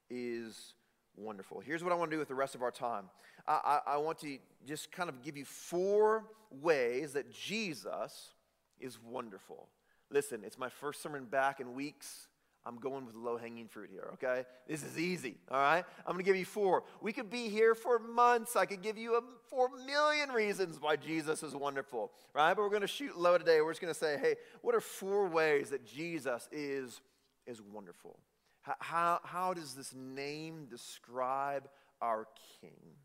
is 0.10 0.74
wonderful. 1.18 1.60
Here's 1.60 1.84
what 1.84 1.92
I 1.92 1.96
want 1.96 2.12
to 2.12 2.16
do 2.16 2.20
with 2.20 2.28
the 2.28 2.36
rest 2.36 2.56
of 2.56 2.62
our 2.62 2.72
time 2.72 3.10
I, 3.48 3.80
I, 3.88 3.94
I 3.94 3.98
want 3.98 4.20
to 4.20 4.38
just 4.66 4.92
kind 4.92 5.10
of 5.10 5.22
give 5.22 5.36
you 5.36 5.46
four 5.46 6.26
ways 6.52 7.14
that 7.14 7.32
Jesus 7.32 8.32
is 8.80 9.00
wonderful. 9.02 9.68
Listen, 10.10 10.44
it's 10.46 10.58
my 10.58 10.70
first 10.70 11.02
sermon 11.02 11.26
back 11.26 11.60
in 11.60 11.74
weeks. 11.74 12.27
I'm 12.68 12.78
going 12.78 13.06
with 13.06 13.16
low 13.16 13.38
hanging 13.38 13.70
fruit 13.70 13.90
here, 13.90 14.10
okay? 14.14 14.46
This 14.68 14.84
is 14.84 15.00
easy, 15.00 15.36
all 15.50 15.58
right? 15.58 15.86
I'm 16.06 16.14
gonna 16.14 16.24
give 16.24 16.36
you 16.36 16.44
four. 16.44 16.84
We 17.02 17.14
could 17.14 17.30
be 17.30 17.48
here 17.48 17.74
for 17.74 17.98
months. 17.98 18.58
I 18.58 18.66
could 18.66 18.82
give 18.82 18.98
you 18.98 19.16
a, 19.16 19.22
four 19.50 19.70
million 19.86 20.32
reasons 20.32 20.82
why 20.82 20.98
Jesus 20.98 21.44
is 21.44 21.56
wonderful, 21.56 22.12
right? 22.34 22.54
But 22.54 22.64
we're 22.64 22.70
gonna 22.70 22.86
shoot 22.86 23.18
low 23.18 23.38
today. 23.38 23.62
We're 23.62 23.72
just 23.72 23.80
gonna 23.80 23.94
say, 23.94 24.18
hey, 24.18 24.36
what 24.62 24.76
are 24.76 24.82
four 24.82 25.28
ways 25.28 25.70
that 25.70 25.86
Jesus 25.86 26.50
is, 26.52 27.00
is 27.46 27.62
wonderful? 27.62 28.20
How, 28.62 28.76
how, 28.80 29.20
how 29.24 29.54
does 29.54 29.74
this 29.74 29.94
name 29.96 30.68
describe 30.70 31.70
our 32.02 32.28
King? 32.60 32.96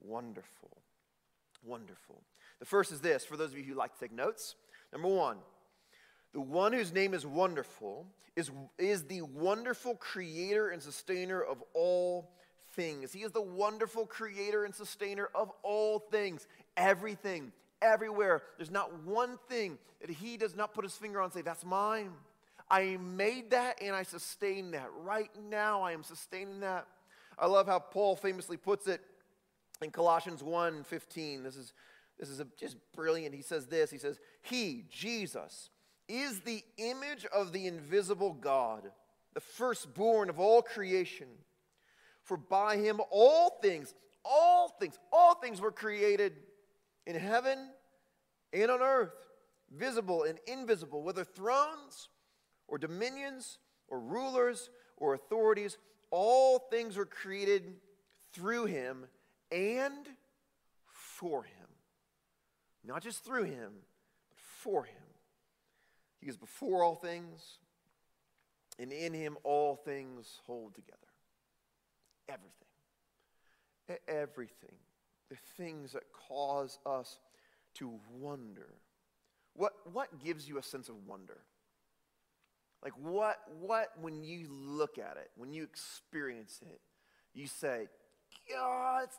Wonderful. 0.00 0.82
Wonderful. 1.64 2.22
The 2.58 2.66
first 2.66 2.90
is 2.90 3.00
this 3.00 3.24
for 3.24 3.36
those 3.36 3.52
of 3.52 3.58
you 3.58 3.64
who 3.64 3.74
like 3.74 3.94
to 3.94 4.00
take 4.00 4.12
notes. 4.12 4.56
Number 4.92 5.08
one, 5.08 5.36
the 6.36 6.42
one 6.42 6.74
whose 6.74 6.92
name 6.92 7.14
is 7.14 7.24
wonderful 7.24 8.06
is, 8.36 8.50
is 8.76 9.04
the 9.04 9.22
wonderful 9.22 9.94
creator 9.94 10.68
and 10.68 10.82
sustainer 10.82 11.40
of 11.40 11.64
all 11.72 12.30
things. 12.74 13.10
He 13.10 13.22
is 13.22 13.32
the 13.32 13.40
wonderful 13.40 14.04
creator 14.04 14.66
and 14.66 14.74
sustainer 14.74 15.30
of 15.34 15.50
all 15.62 15.98
things, 15.98 16.46
everything, 16.76 17.52
everywhere. 17.80 18.42
There's 18.58 18.70
not 18.70 19.02
one 19.04 19.38
thing 19.48 19.78
that 20.02 20.10
he 20.10 20.36
does 20.36 20.54
not 20.54 20.74
put 20.74 20.84
his 20.84 20.94
finger 20.94 21.20
on 21.20 21.24
and 21.24 21.32
say, 21.32 21.40
That's 21.40 21.64
mine. 21.64 22.10
I 22.70 22.98
made 22.98 23.52
that 23.52 23.80
and 23.80 23.96
I 23.96 24.02
sustain 24.02 24.72
that. 24.72 24.90
Right 24.94 25.30
now, 25.48 25.80
I 25.80 25.92
am 25.92 26.02
sustaining 26.02 26.60
that. 26.60 26.86
I 27.38 27.46
love 27.46 27.66
how 27.66 27.78
Paul 27.78 28.14
famously 28.14 28.58
puts 28.58 28.88
it 28.88 29.00
in 29.80 29.90
Colossians 29.90 30.42
1 30.42 30.84
15. 30.84 31.42
This 31.42 31.56
is, 31.56 31.72
this 32.18 32.28
is 32.28 32.40
a, 32.40 32.46
just 32.60 32.76
brilliant. 32.94 33.34
He 33.34 33.40
says 33.40 33.68
this 33.68 33.90
He 33.90 33.96
says, 33.96 34.20
He, 34.42 34.84
Jesus, 34.90 35.70
is 36.08 36.40
the 36.40 36.62
image 36.78 37.26
of 37.26 37.52
the 37.52 37.66
invisible 37.66 38.32
God, 38.32 38.90
the 39.34 39.40
firstborn 39.40 40.30
of 40.30 40.38
all 40.38 40.62
creation. 40.62 41.28
For 42.22 42.36
by 42.36 42.76
him 42.76 43.00
all 43.10 43.58
things, 43.62 43.94
all 44.24 44.68
things, 44.80 44.98
all 45.12 45.34
things 45.34 45.60
were 45.60 45.72
created 45.72 46.32
in 47.06 47.16
heaven 47.16 47.70
and 48.52 48.70
on 48.70 48.82
earth, 48.82 49.14
visible 49.70 50.24
and 50.24 50.38
invisible, 50.46 51.02
whether 51.02 51.24
thrones 51.24 52.08
or 52.68 52.78
dominions 52.78 53.58
or 53.88 54.00
rulers 54.00 54.70
or 54.96 55.14
authorities, 55.14 55.78
all 56.10 56.58
things 56.58 56.96
were 56.96 57.06
created 57.06 57.74
through 58.32 58.66
him 58.66 59.06
and 59.52 60.08
for 60.84 61.44
him. 61.44 61.66
Not 62.84 63.02
just 63.02 63.24
through 63.24 63.44
him, 63.44 63.72
but 64.28 64.38
for 64.38 64.84
him. 64.84 64.95
He 66.26 66.30
is 66.30 66.36
before 66.36 66.82
all 66.82 66.96
things, 66.96 67.58
and 68.80 68.90
in 68.90 69.14
him 69.14 69.36
all 69.44 69.76
things 69.76 70.40
hold 70.44 70.74
together. 70.74 70.98
Everything. 72.28 74.00
Everything. 74.08 74.74
The 75.30 75.36
things 75.56 75.92
that 75.92 76.02
cause 76.28 76.80
us 76.84 77.20
to 77.74 77.92
wonder. 78.18 78.74
What, 79.54 79.74
what 79.92 80.18
gives 80.18 80.48
you 80.48 80.58
a 80.58 80.64
sense 80.64 80.88
of 80.88 80.96
wonder? 81.06 81.38
Like, 82.82 82.94
what, 83.00 83.36
what, 83.60 83.90
when 84.00 84.24
you 84.24 84.48
look 84.50 84.98
at 84.98 85.18
it, 85.18 85.30
when 85.36 85.52
you 85.52 85.62
experience 85.62 86.58
it, 86.68 86.80
you 87.34 87.46
say, 87.46 87.86
God, 88.52 89.02
that's, 89.02 89.18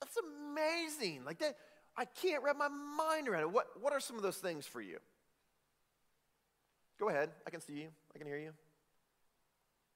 that's 0.00 0.18
amazing. 0.52 1.24
Like, 1.24 1.38
that, 1.38 1.56
I 1.96 2.04
can't 2.04 2.42
wrap 2.42 2.58
my 2.58 2.68
mind 2.68 3.26
around 3.26 3.40
it. 3.40 3.50
What, 3.50 3.68
what 3.80 3.94
are 3.94 4.00
some 4.00 4.16
of 4.16 4.22
those 4.22 4.36
things 4.36 4.66
for 4.66 4.82
you? 4.82 4.98
Go 7.02 7.08
ahead. 7.08 7.30
I 7.44 7.50
can 7.50 7.60
see 7.60 7.72
you. 7.72 7.88
I 8.14 8.18
can 8.18 8.28
hear 8.28 8.38
you. 8.38 8.52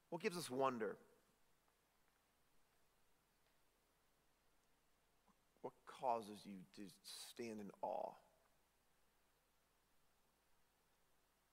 What 0.09 0.21
gives 0.21 0.35
us 0.35 0.51
wonder? 0.51 0.97
What 5.61 5.71
causes 5.85 6.41
you 6.43 6.57
to 6.75 6.81
stand 7.31 7.61
in 7.61 7.69
awe? 7.81 8.11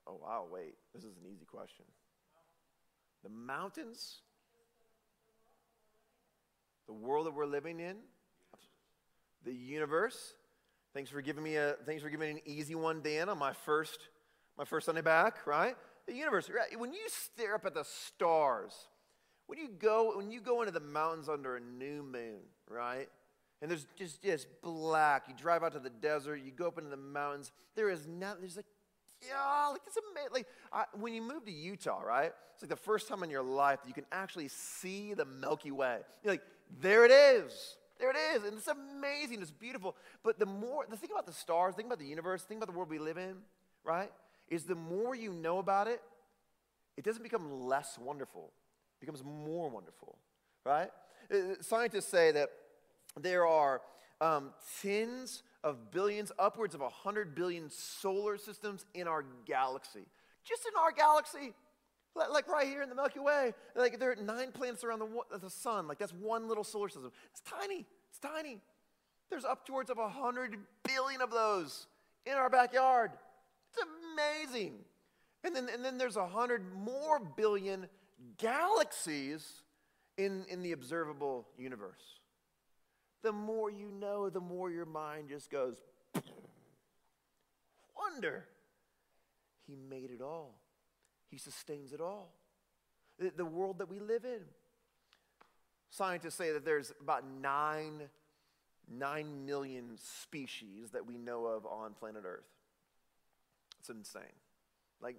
Oh, 0.08 0.18
wow, 0.20 0.46
wait. 0.50 0.74
This 0.92 1.04
is 1.04 1.16
an 1.22 1.30
easy 1.32 1.44
question. 1.44 1.84
The 3.22 3.30
mountains? 3.30 4.22
The 6.88 6.94
world 6.94 7.26
that 7.26 7.32
we're 7.32 7.46
living 7.46 7.78
in? 7.78 7.94
The 9.44 9.54
universe? 9.54 10.34
Thanks 10.94 11.10
for 11.10 11.22
giving 11.22 11.44
me 11.44 11.54
a 11.54 11.76
thanks 11.86 12.02
for 12.02 12.10
giving 12.10 12.34
me 12.34 12.40
an 12.40 12.48
easy 12.48 12.74
one, 12.74 13.02
Dan, 13.02 13.28
on 13.28 13.38
my 13.38 13.52
first 13.52 14.00
my 14.58 14.64
first 14.64 14.86
Sunday 14.86 15.00
back, 15.00 15.46
right? 15.46 15.76
The 16.06 16.14
universe. 16.14 16.50
Right? 16.50 16.78
When 16.78 16.92
you 16.92 17.00
stare 17.06 17.54
up 17.54 17.66
at 17.66 17.74
the 17.74 17.84
stars, 17.84 18.72
when 19.46 19.58
you 19.58 19.68
go 19.68 20.16
when 20.16 20.30
you 20.30 20.40
go 20.40 20.60
into 20.62 20.72
the 20.72 20.80
mountains 20.80 21.28
under 21.28 21.56
a 21.56 21.60
new 21.60 22.02
moon, 22.02 22.40
right? 22.68 23.08
And 23.62 23.70
there's 23.70 23.86
just 23.96 24.22
just 24.22 24.46
black. 24.62 25.24
You 25.28 25.34
drive 25.34 25.62
out 25.62 25.72
to 25.72 25.78
the 25.78 25.90
desert. 25.90 26.40
You 26.44 26.50
go 26.50 26.68
up 26.68 26.78
into 26.78 26.90
the 26.90 26.96
mountains. 26.96 27.52
There 27.74 27.90
is 27.90 28.06
nothing. 28.06 28.40
There's 28.40 28.56
like 28.56 28.66
yeah, 29.26 29.68
like 29.72 29.80
it's 29.86 29.96
amazing. 30.12 30.30
Like 30.32 30.46
I, 30.72 30.84
when 30.98 31.14
you 31.14 31.22
move 31.22 31.44
to 31.46 31.52
Utah, 31.52 32.00
right? 32.00 32.32
It's 32.54 32.62
like 32.62 32.70
the 32.70 32.76
first 32.76 33.08
time 33.08 33.22
in 33.22 33.30
your 33.30 33.42
life 33.42 33.82
that 33.82 33.88
you 33.88 33.94
can 33.94 34.06
actually 34.12 34.48
see 34.48 35.14
the 35.14 35.24
Milky 35.24 35.70
Way. 35.70 35.98
You're 36.22 36.34
like, 36.34 36.42
there 36.80 37.04
it 37.04 37.10
is. 37.10 37.76
There 37.98 38.10
it 38.10 38.16
is. 38.34 38.44
And 38.44 38.58
it's 38.58 38.68
amazing. 38.68 39.40
It's 39.40 39.50
beautiful. 39.50 39.96
But 40.22 40.38
the 40.38 40.46
more, 40.46 40.84
the 40.88 40.96
thing 40.96 41.10
about 41.12 41.26
the 41.26 41.32
stars, 41.32 41.74
think 41.74 41.86
about 41.86 41.98
the 41.98 42.06
universe, 42.06 42.42
think 42.42 42.58
about 42.58 42.72
the 42.72 42.76
world 42.76 42.90
we 42.90 42.98
live 42.98 43.18
in, 43.18 43.36
right? 43.84 44.10
Is 44.48 44.64
the 44.64 44.74
more 44.74 45.14
you 45.14 45.32
know 45.32 45.58
about 45.58 45.86
it, 45.86 46.00
it 46.96 47.04
doesn't 47.04 47.22
become 47.22 47.62
less 47.62 47.98
wonderful, 47.98 48.52
it 48.96 49.06
becomes 49.06 49.24
more 49.24 49.68
wonderful, 49.68 50.18
right? 50.64 50.90
Uh, 51.32 51.60
scientists 51.60 52.08
say 52.08 52.30
that 52.32 52.50
there 53.20 53.46
are 53.46 53.80
um, 54.20 54.50
tens 54.80 55.42
of 55.62 55.90
billions, 55.90 56.30
upwards 56.38 56.74
of 56.74 56.80
100 56.80 57.34
billion 57.34 57.70
solar 57.70 58.36
systems 58.36 58.84
in 58.94 59.08
our 59.08 59.24
galaxy. 59.46 60.06
Just 60.44 60.66
in 60.66 60.72
our 60.80 60.92
galaxy, 60.92 61.54
like 62.14 62.48
right 62.48 62.66
here 62.66 62.82
in 62.82 62.88
the 62.88 62.94
Milky 62.94 63.18
Way. 63.18 63.54
Like 63.74 63.98
there 63.98 64.12
are 64.12 64.16
nine 64.16 64.52
planets 64.52 64.84
around 64.84 65.00
the, 65.00 65.38
the 65.38 65.50
sun. 65.50 65.88
Like 65.88 65.98
that's 65.98 66.12
one 66.12 66.48
little 66.48 66.64
solar 66.64 66.88
system. 66.88 67.10
It's 67.30 67.40
tiny. 67.40 67.86
It's 68.10 68.18
tiny. 68.18 68.60
There's 69.30 69.44
upwards 69.44 69.90
of 69.90 69.96
100 69.98 70.56
billion 70.84 71.20
of 71.20 71.30
those 71.30 71.86
in 72.26 72.34
our 72.34 72.50
backyard. 72.50 73.10
Amazing. 74.14 74.74
And 75.42 75.54
then, 75.54 75.68
and 75.72 75.84
then 75.84 75.98
there's 75.98 76.16
a 76.16 76.26
hundred 76.26 76.62
more 76.74 77.18
billion 77.18 77.88
galaxies 78.38 79.46
in, 80.16 80.44
in 80.48 80.62
the 80.62 80.72
observable 80.72 81.46
universe. 81.58 82.20
The 83.22 83.32
more 83.32 83.70
you 83.70 83.90
know, 83.90 84.30
the 84.30 84.40
more 84.40 84.70
your 84.70 84.86
mind 84.86 85.28
just 85.28 85.50
goes, 85.50 85.76
wonder. 87.96 88.44
He 89.66 89.76
made 89.76 90.10
it 90.10 90.20
all, 90.20 90.54
He 91.30 91.38
sustains 91.38 91.92
it 91.92 92.00
all. 92.00 92.34
The, 93.18 93.32
the 93.36 93.44
world 93.44 93.78
that 93.78 93.88
we 93.88 93.98
live 93.98 94.24
in. 94.24 94.40
Scientists 95.90 96.34
say 96.34 96.52
that 96.52 96.64
there's 96.64 96.92
about 97.00 97.24
nine, 97.40 98.02
nine 98.90 99.46
million 99.46 99.96
species 99.96 100.90
that 100.92 101.06
we 101.06 101.16
know 101.16 101.46
of 101.46 101.64
on 101.64 101.94
planet 101.94 102.24
Earth. 102.26 102.44
It's 103.84 103.90
insane. 103.90 104.22
Like, 105.02 105.16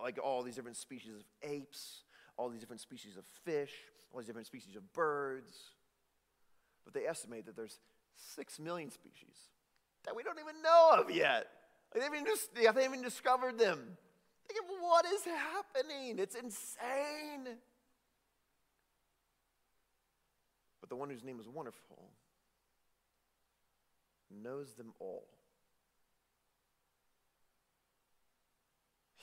like 0.00 0.18
all 0.22 0.42
these 0.42 0.54
different 0.54 0.78
species 0.78 1.10
of 1.14 1.22
apes, 1.42 2.04
all 2.38 2.48
these 2.48 2.60
different 2.60 2.80
species 2.80 3.18
of 3.18 3.24
fish, 3.44 3.72
all 4.10 4.20
these 4.20 4.26
different 4.26 4.46
species 4.46 4.76
of 4.76 4.92
birds. 4.94 5.52
But 6.86 6.94
they 6.94 7.06
estimate 7.06 7.44
that 7.44 7.54
there's 7.54 7.78
six 8.16 8.58
million 8.58 8.90
species 8.90 9.34
that 10.06 10.16
we 10.16 10.22
don't 10.22 10.38
even 10.38 10.62
know 10.62 11.02
of 11.02 11.10
yet. 11.10 11.48
Like 11.94 12.00
they, 12.00 12.04
haven't 12.04 12.20
even 12.20 12.32
they 12.54 12.64
haven't 12.64 12.84
even 12.84 13.02
discovered 13.02 13.58
them. 13.58 13.78
Think 14.48 14.60
of 14.60 14.70
what 14.80 15.04
is 15.04 15.24
happening. 15.24 16.18
It's 16.18 16.34
insane. 16.34 17.56
But 20.80 20.88
the 20.88 20.96
one 20.96 21.10
whose 21.10 21.24
name 21.24 21.40
is 21.40 21.46
wonderful 21.46 22.08
knows 24.30 24.72
them 24.72 24.94
all. 24.98 25.26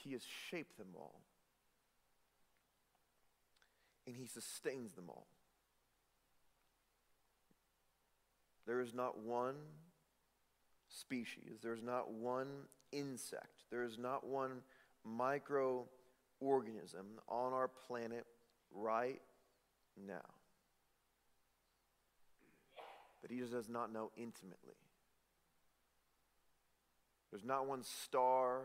He 0.06 0.12
has 0.12 0.22
shaped 0.50 0.78
them 0.78 0.94
all. 0.94 1.20
And 4.06 4.14
he 4.14 4.26
sustains 4.26 4.92
them 4.92 5.06
all. 5.08 5.26
There 8.66 8.80
is 8.80 8.94
not 8.94 9.18
one 9.18 9.56
species, 10.88 11.58
there 11.62 11.72
is 11.72 11.82
not 11.82 12.12
one 12.12 12.46
insect, 12.92 13.64
there 13.70 13.82
is 13.84 13.98
not 13.98 14.24
one 14.26 14.62
microorganism 15.06 15.86
on 17.28 17.52
our 17.52 17.68
planet 17.68 18.26
right 18.72 19.20
now 20.06 20.14
that 23.22 23.30
he 23.30 23.40
does 23.40 23.68
not 23.68 23.92
know 23.92 24.10
intimately. 24.16 24.76
There's 27.30 27.44
not 27.44 27.66
one 27.66 27.82
star. 27.82 28.62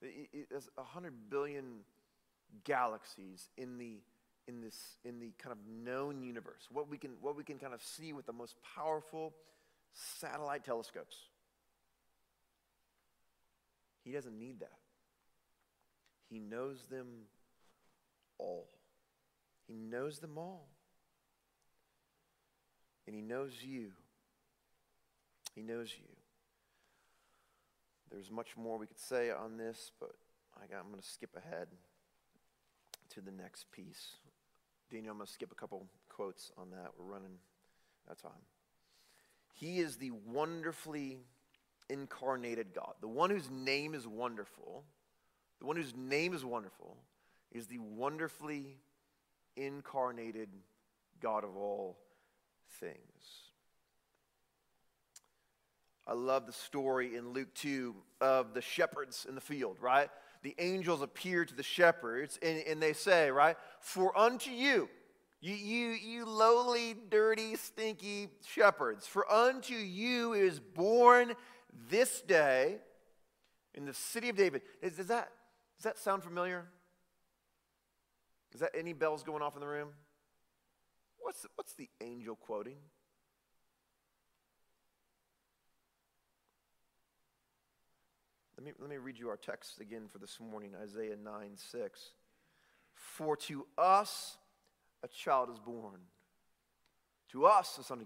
There's 0.00 0.68
a 0.76 0.82
hundred 0.82 1.14
billion 1.30 1.80
galaxies 2.64 3.48
in 3.56 3.78
the 3.78 3.98
in 4.48 4.60
this 4.60 4.96
in 5.04 5.18
the 5.20 5.32
kind 5.38 5.52
of 5.52 5.58
known 5.66 6.22
universe. 6.22 6.68
What 6.70 6.88
we 6.88 6.98
can 6.98 7.12
what 7.20 7.36
we 7.36 7.44
can 7.44 7.58
kind 7.58 7.74
of 7.74 7.82
see 7.82 8.12
with 8.12 8.26
the 8.26 8.32
most 8.32 8.56
powerful 8.76 9.34
satellite 9.92 10.64
telescopes. 10.64 11.16
He 14.04 14.12
doesn't 14.12 14.38
need 14.38 14.60
that. 14.60 14.78
He 16.30 16.38
knows 16.38 16.78
them 16.90 17.06
all. 18.38 18.68
He 19.66 19.74
knows 19.74 20.18
them 20.18 20.38
all. 20.38 20.68
And 23.06 23.16
He 23.16 23.22
knows 23.22 23.52
you. 23.62 23.90
He 25.54 25.62
knows 25.62 25.92
you. 25.98 26.15
There's 28.10 28.30
much 28.30 28.56
more 28.56 28.78
we 28.78 28.86
could 28.86 29.00
say 29.00 29.30
on 29.30 29.56
this, 29.56 29.90
but 30.00 30.10
got, 30.70 30.80
I'm 30.80 30.90
going 30.90 31.00
to 31.00 31.06
skip 31.06 31.36
ahead 31.36 31.68
to 33.14 33.20
the 33.20 33.30
next 33.30 33.70
piece. 33.72 34.16
Daniel, 34.90 35.12
I'm 35.12 35.18
going 35.18 35.26
to 35.26 35.32
skip 35.32 35.52
a 35.52 35.54
couple 35.54 35.86
quotes 36.08 36.52
on 36.56 36.70
that. 36.70 36.92
We're 36.98 37.12
running 37.12 37.38
out 38.08 38.16
of 38.16 38.22
time. 38.22 38.44
He 39.54 39.78
is 39.78 39.96
the 39.96 40.10
wonderfully 40.26 41.18
incarnated 41.88 42.74
God, 42.74 42.94
the 43.00 43.08
one 43.08 43.30
whose 43.30 43.50
name 43.50 43.94
is 43.94 44.06
wonderful, 44.06 44.84
the 45.60 45.66
one 45.66 45.76
whose 45.76 45.94
name 45.96 46.34
is 46.34 46.44
wonderful, 46.44 46.96
is 47.52 47.66
the 47.66 47.78
wonderfully 47.78 48.78
incarnated 49.56 50.48
God 51.20 51.44
of 51.44 51.56
all 51.56 51.96
things. 52.80 53.45
I 56.06 56.12
love 56.14 56.46
the 56.46 56.52
story 56.52 57.16
in 57.16 57.32
Luke 57.32 57.52
2 57.54 57.94
of 58.20 58.54
the 58.54 58.60
shepherds 58.60 59.26
in 59.28 59.34
the 59.34 59.40
field, 59.40 59.78
right? 59.80 60.08
The 60.42 60.54
angels 60.58 61.02
appear 61.02 61.44
to 61.44 61.54
the 61.54 61.64
shepherds 61.64 62.38
and, 62.42 62.62
and 62.66 62.80
they 62.80 62.92
say, 62.92 63.30
right, 63.30 63.56
For 63.80 64.16
unto 64.16 64.50
you, 64.50 64.88
you, 65.40 65.54
you, 65.54 65.88
you 65.88 66.24
lowly, 66.24 66.94
dirty, 67.10 67.56
stinky 67.56 68.28
shepherds, 68.46 69.06
for 69.06 69.30
unto 69.30 69.74
you 69.74 70.32
is 70.32 70.60
born 70.60 71.34
this 71.90 72.20
day 72.22 72.76
in 73.74 73.84
the 73.84 73.94
city 73.94 74.28
of 74.28 74.36
David. 74.36 74.62
Is, 74.80 74.96
does, 74.96 75.08
that, 75.08 75.30
does 75.78 75.84
that 75.84 75.98
sound 75.98 76.22
familiar? 76.22 76.66
Is 78.54 78.60
that 78.60 78.70
any 78.78 78.92
bells 78.92 79.22
going 79.22 79.42
off 79.42 79.54
in 79.54 79.60
the 79.60 79.66
room? 79.66 79.88
What's, 81.18 81.44
what's 81.56 81.74
the 81.74 81.90
angel 82.00 82.36
quoting? 82.36 82.76
Let 88.58 88.64
me, 88.64 88.72
let 88.80 88.88
me 88.88 88.96
read 88.96 89.18
you 89.18 89.28
our 89.28 89.36
text 89.36 89.80
again 89.80 90.08
for 90.10 90.18
this 90.18 90.38
morning 90.40 90.70
Isaiah 90.82 91.16
9 91.22 91.50
6. 91.56 92.10
For 92.94 93.36
to 93.36 93.66
us 93.76 94.38
a 95.04 95.08
child 95.08 95.50
is 95.50 95.58
born. 95.58 96.00
To 97.32 97.44
us 97.44 97.76
a 97.78 97.84
son. 97.84 98.02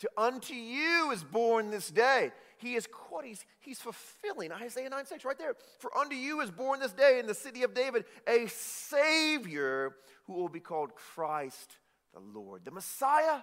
To 0.00 0.10
unto 0.18 0.52
you 0.52 1.10
is 1.12 1.24
born 1.24 1.70
this 1.70 1.90
day. 1.90 2.32
He 2.58 2.74
is 2.74 2.86
quoting, 2.86 3.30
he's, 3.30 3.46
he's 3.60 3.78
fulfilling 3.78 4.52
Isaiah 4.52 4.90
9 4.90 5.06
6 5.06 5.24
right 5.24 5.38
there. 5.38 5.54
For 5.78 5.96
unto 5.96 6.16
you 6.16 6.42
is 6.42 6.50
born 6.50 6.80
this 6.80 6.92
day 6.92 7.18
in 7.18 7.26
the 7.26 7.34
city 7.34 7.62
of 7.62 7.72
David 7.72 8.04
a 8.26 8.46
Savior 8.48 9.96
who 10.26 10.34
will 10.34 10.50
be 10.50 10.60
called 10.60 10.94
Christ 10.94 11.78
the 12.12 12.20
Lord. 12.20 12.64
The 12.64 12.70
Messiah, 12.70 13.40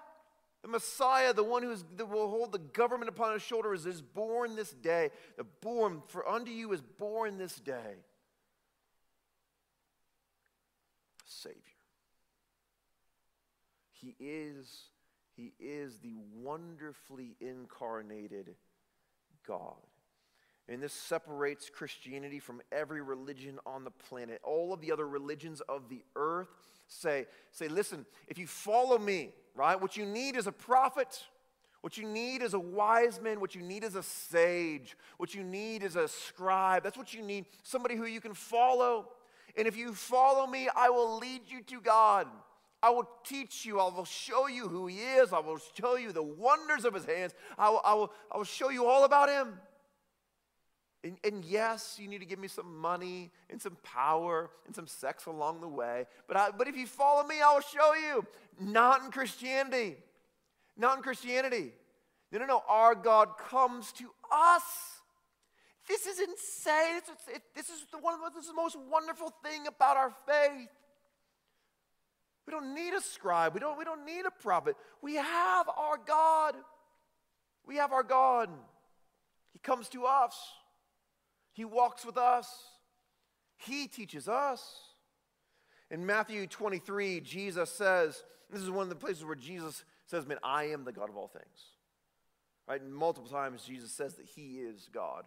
the 0.61 0.67
Messiah, 0.67 1.33
the 1.33 1.43
one 1.43 1.63
who 1.63 1.75
will 2.05 2.29
hold 2.29 2.51
the 2.51 2.59
government 2.59 3.09
upon 3.09 3.33
his 3.33 3.41
shoulders, 3.41 3.85
is 3.85 4.01
born 4.01 4.55
this 4.55 4.71
day. 4.71 5.09
The 5.37 5.43
born, 5.43 6.03
for 6.07 6.27
unto 6.27 6.51
you 6.51 6.71
is 6.73 6.81
born 6.81 7.37
this 7.37 7.55
day. 7.55 7.95
Savior. 11.25 11.57
He 13.93 14.15
is, 14.19 14.83
he 15.35 15.53
is 15.59 15.99
the 15.99 16.15
wonderfully 16.35 17.35
incarnated 17.39 18.55
God. 19.47 19.77
And 20.69 20.81
this 20.81 20.93
separates 20.93 21.69
Christianity 21.69 22.39
from 22.39 22.61
every 22.71 23.01
religion 23.01 23.59
on 23.65 23.83
the 23.83 23.91
planet. 23.91 24.39
All 24.43 24.73
of 24.73 24.81
the 24.81 24.91
other 24.91 25.07
religions 25.07 25.61
of 25.67 25.89
the 25.89 26.03
earth 26.15 26.47
say, 26.87 27.25
say, 27.51 27.67
listen, 27.67 28.05
if 28.27 28.37
you 28.37 28.47
follow 28.47 28.97
me, 28.97 29.31
right, 29.55 29.79
what 29.79 29.97
you 29.97 30.05
need 30.05 30.35
is 30.35 30.47
a 30.47 30.51
prophet. 30.51 31.23
What 31.81 31.97
you 31.97 32.05
need 32.05 32.43
is 32.43 32.53
a 32.53 32.59
wise 32.59 33.19
man. 33.19 33.39
What 33.39 33.55
you 33.55 33.61
need 33.61 33.83
is 33.83 33.95
a 33.95 34.03
sage. 34.03 34.95
What 35.17 35.33
you 35.33 35.43
need 35.43 35.83
is 35.83 35.95
a 35.95 36.07
scribe. 36.07 36.83
That's 36.83 36.97
what 36.97 37.13
you 37.13 37.23
need. 37.23 37.45
Somebody 37.63 37.95
who 37.95 38.05
you 38.05 38.21
can 38.21 38.35
follow. 38.35 39.07
And 39.57 39.67
if 39.67 39.75
you 39.75 39.93
follow 39.93 40.47
me, 40.47 40.69
I 40.75 40.89
will 40.89 41.17
lead 41.17 41.41
you 41.47 41.61
to 41.63 41.81
God. 41.81 42.27
I 42.83 42.91
will 42.91 43.09
teach 43.23 43.65
you. 43.65 43.79
I 43.79 43.89
will 43.89 44.05
show 44.05 44.47
you 44.47 44.67
who 44.67 44.87
He 44.87 44.97
is. 44.97 45.33
I 45.33 45.39
will 45.39 45.59
show 45.79 45.97
you 45.97 46.11
the 46.11 46.23
wonders 46.23 46.85
of 46.85 46.93
His 46.93 47.05
hands. 47.05 47.33
I 47.57 47.69
will, 47.69 47.81
I 47.83 47.93
will, 47.93 48.13
I 48.31 48.37
will 48.37 48.43
show 48.43 48.69
you 48.69 48.85
all 48.85 49.03
about 49.03 49.29
Him. 49.29 49.59
And, 51.03 51.17
and, 51.23 51.43
yes, 51.43 51.97
you 51.99 52.07
need 52.07 52.19
to 52.19 52.25
give 52.25 52.37
me 52.37 52.47
some 52.47 52.77
money 52.79 53.31
and 53.49 53.59
some 53.59 53.75
power 53.81 54.51
and 54.67 54.75
some 54.75 54.85
sex 54.85 55.25
along 55.25 55.61
the 55.61 55.67
way. 55.67 56.05
But, 56.27 56.37
I, 56.37 56.51
but 56.51 56.67
if 56.67 56.77
you 56.77 56.85
follow 56.85 57.25
me, 57.25 57.41
I 57.41 57.53
will 57.53 57.61
show 57.61 57.93
you. 57.95 58.25
Not 58.59 59.03
in 59.03 59.09
Christianity. 59.09 59.97
Not 60.77 60.97
in 60.97 61.03
Christianity. 61.03 61.71
No, 62.31 62.39
no, 62.39 62.45
no. 62.45 62.63
Our 62.67 62.93
God 62.93 63.29
comes 63.37 63.91
to 63.93 64.11
us. 64.31 64.63
This 65.87 66.05
is 66.05 66.19
insane. 66.19 66.97
It's, 66.97 67.09
it's, 67.09 67.27
it, 67.35 67.41
this, 67.55 67.69
is 67.69 67.83
the 67.91 67.97
one, 67.97 68.19
this 68.35 68.43
is 68.43 68.49
the 68.49 68.55
most 68.55 68.77
wonderful 68.91 69.33
thing 69.43 69.65
about 69.65 69.97
our 69.97 70.13
faith. 70.27 70.69
We 72.45 72.51
don't 72.51 72.75
need 72.75 72.93
a 72.93 73.01
scribe. 73.01 73.55
We 73.55 73.59
don't, 73.59 73.77
we 73.77 73.85
don't 73.85 74.05
need 74.05 74.25
a 74.25 74.31
prophet. 74.31 74.75
We 75.01 75.15
have 75.15 75.67
our 75.67 75.97
God. 76.05 76.55
We 77.65 77.77
have 77.77 77.91
our 77.91 78.03
God. 78.03 78.49
He 79.53 79.59
comes 79.59 79.89
to 79.89 80.05
us. 80.05 80.35
He 81.51 81.65
walks 81.65 82.05
with 82.05 82.17
us, 82.17 82.47
He 83.57 83.87
teaches 83.87 84.27
us. 84.27 84.79
In 85.89 86.05
Matthew 86.05 86.47
23, 86.47 87.19
Jesus 87.19 87.69
says, 87.69 88.23
this 88.51 88.61
is 88.61 88.69
one 88.69 88.83
of 88.83 88.89
the 88.89 88.95
places 88.95 89.23
where 89.23 89.35
Jesus 89.35 89.83
says, 90.05 90.27
Man, 90.27 90.37
I 90.43 90.65
am 90.65 90.83
the 90.83 90.91
God 90.91 91.09
of 91.09 91.15
all 91.15 91.27
things. 91.27 91.45
Right? 92.67 92.85
Multiple 92.85 93.29
times, 93.29 93.63
Jesus 93.63 93.91
says 93.91 94.15
that 94.15 94.25
He 94.25 94.59
is 94.59 94.89
God. 94.93 95.23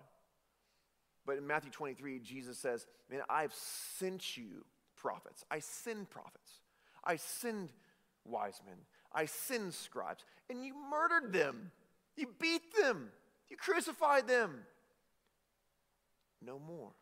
But 1.27 1.39
in 1.39 1.47
Matthew 1.47 1.71
23, 1.71 2.19
Jesus 2.19 2.59
says, 2.59 2.87
Man, 3.11 3.21
I've 3.29 3.55
sent 3.55 4.37
you 4.37 4.65
prophets. 4.97 5.45
I 5.51 5.61
send 5.61 6.11
prophets. 6.11 6.61
I 7.03 7.17
send 7.17 7.71
wise 8.25 8.61
men. 8.67 8.77
I 9.13 9.25
send 9.25 9.73
scribes. 9.73 10.25
And 10.51 10.65
you 10.65 10.75
murdered 10.91 11.33
them. 11.33 11.71
You 12.17 12.29
beat 12.39 12.63
them. 12.81 13.09
You 13.49 13.57
crucified 13.57 14.29
them. 14.29 14.61
No 16.45 16.59
more. 16.59 16.93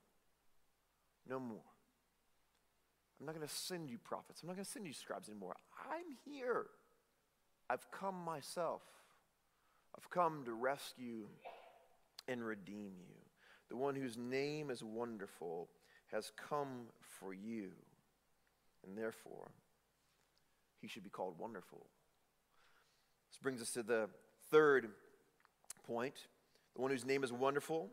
No 1.29 1.41
more. 1.41 1.59
I'm 3.19 3.27
not 3.27 3.35
going 3.35 3.47
to 3.47 3.55
send 3.55 3.89
you 3.91 3.99
prophets. 3.99 4.43
I'm 4.43 4.49
not 4.49 4.57
going 4.57 4.65
to 4.65 4.71
send 4.71 4.87
you 4.87 4.93
scribes 4.93 5.29
anymore. 5.29 5.55
I'm 5.91 6.17
here. 6.25 6.67
I've 7.71 7.91
come 7.91 8.17
myself. 8.25 8.83
I've 9.97 10.11
come 10.11 10.43
to 10.45 10.53
rescue 10.53 11.27
and 12.29 12.45
redeem 12.45 12.93
you. 12.99 13.15
The 13.69 13.77
one 13.77 13.95
whose 13.95 14.17
name 14.17 14.71
is 14.71 14.83
wonderful 14.83 15.69
has 16.11 16.33
come 16.49 16.87
for 17.01 17.33
you. 17.33 17.71
and 18.87 18.99
therefore 18.99 19.53
he 20.81 20.89
should 20.89 21.05
be 21.05 21.11
called 21.11 21.39
wonderful. 21.39 21.87
This 23.31 23.39
brings 23.39 23.63
us 23.63 23.71
to 23.73 23.83
the 23.83 24.09
third 24.51 24.91
point. 25.87 26.27
The 26.75 26.83
one 26.83 26.91
whose 26.91 27.05
name 27.05 27.23
is 27.23 27.33
wonderful 27.33 27.91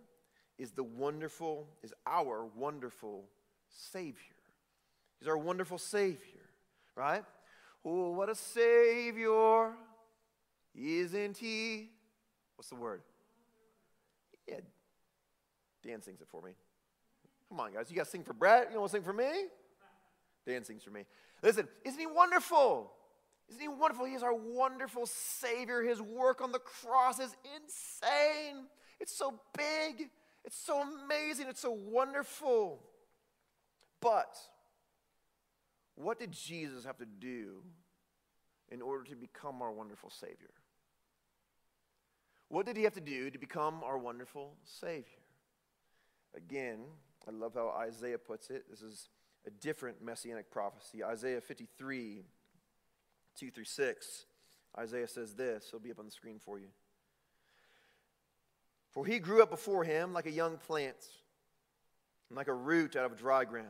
is 0.59 0.71
the 0.71 0.83
wonderful, 0.83 1.67
is 1.81 1.93
our 2.05 2.45
wonderful 2.45 3.23
Savior. 3.69 4.35
He's 5.19 5.27
our 5.27 5.37
wonderful 5.37 5.77
Savior, 5.77 6.45
right? 6.95 7.23
Oh, 7.83 8.11
what 8.11 8.29
a 8.29 8.35
Savior, 8.35 9.71
isn't 10.75 11.37
He? 11.37 11.89
What's 12.55 12.69
the 12.69 12.75
word? 12.75 13.01
Yeah, 14.47 14.59
Dan 15.83 16.01
sings 16.01 16.21
it 16.21 16.27
for 16.29 16.41
me. 16.41 16.51
Come 17.47 17.59
on, 17.61 17.73
guys. 17.73 17.89
You 17.89 17.97
guys 17.97 18.09
sing 18.09 18.23
for 18.23 18.33
Brett? 18.33 18.69
You 18.71 18.79
want 18.79 18.91
to 18.91 18.97
sing 18.97 19.03
for 19.03 19.13
me? 19.13 19.31
Dan 20.45 20.63
sings 20.63 20.83
for 20.83 20.91
me. 20.91 21.05
Listen, 21.41 21.67
isn't 21.83 21.99
he 21.99 22.05
wonderful? 22.05 22.91
Isn't 23.49 23.61
he 23.61 23.67
wonderful? 23.67 24.05
He 24.05 24.13
is 24.13 24.23
our 24.23 24.33
wonderful 24.33 25.05
Savior. 25.05 25.81
His 25.81 26.01
work 26.01 26.41
on 26.41 26.51
the 26.51 26.59
cross 26.59 27.19
is 27.19 27.35
insane. 27.55 28.65
It's 28.99 29.15
so 29.15 29.39
big. 29.57 30.09
It's 30.45 30.57
so 30.57 30.81
amazing. 30.81 31.47
It's 31.49 31.61
so 31.61 31.71
wonderful. 31.71 32.79
But 34.01 34.37
what 35.95 36.19
did 36.19 36.31
Jesus 36.31 36.85
have 36.85 36.97
to 36.97 37.05
do 37.05 37.63
in 38.69 38.81
order 38.81 39.03
to 39.05 39.15
become 39.15 39.61
our 39.61 39.71
wonderful 39.71 40.09
Savior? 40.09 40.51
What 42.47 42.65
did 42.65 42.77
he 42.77 42.83
have 42.83 42.93
to 42.93 43.01
do 43.01 43.29
to 43.29 43.37
become 43.37 43.83
our 43.83 43.97
wonderful 43.97 44.55
Savior? 44.63 45.03
Again, 46.35 46.79
I 47.27 47.31
love 47.31 47.53
how 47.55 47.69
Isaiah 47.69 48.17
puts 48.17 48.49
it. 48.49 48.65
This 48.69 48.81
is 48.81 49.09
a 49.45 49.51
different 49.51 50.03
messianic 50.03 50.49
prophecy. 50.51 51.03
Isaiah 51.03 51.41
53, 51.41 52.23
2 53.37 53.51
through 53.51 53.63
6. 53.65 54.25
Isaiah 54.77 55.07
says 55.07 55.33
this. 55.33 55.65
It'll 55.67 55.79
be 55.79 55.91
up 55.91 55.99
on 55.99 56.05
the 56.05 56.11
screen 56.11 56.39
for 56.39 56.59
you. 56.59 56.67
For 58.91 59.05
he 59.05 59.19
grew 59.19 59.43
up 59.43 59.49
before 59.49 59.83
him 59.83 60.13
like 60.13 60.25
a 60.25 60.31
young 60.31 60.57
plant, 60.57 60.97
and 62.29 62.37
like 62.37 62.47
a 62.47 62.53
root 62.53 62.95
out 62.95 63.05
of 63.05 63.17
dry 63.17 63.45
ground. 63.45 63.67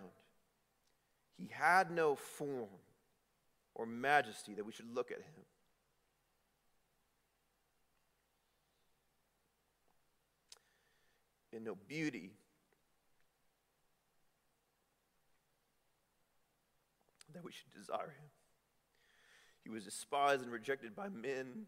He 1.38 1.50
had 1.52 1.92
no 1.92 2.16
form 2.16 2.70
or 3.76 3.86
majesty 3.86 4.54
that 4.56 4.66
we 4.66 4.72
should 4.72 4.94
look 4.94 5.12
at 5.12 5.20
him. 5.20 5.46
And 11.54 11.64
no 11.64 11.76
beauty 11.88 12.32
that 17.34 17.44
we 17.44 17.52
should 17.52 17.72
desire 17.72 18.10
him. 18.10 18.30
He 19.64 19.70
was 19.70 19.86
despised 19.86 20.44
and 20.44 20.52
rejected 20.52 20.96
by 20.96 21.10
men, 21.10 21.68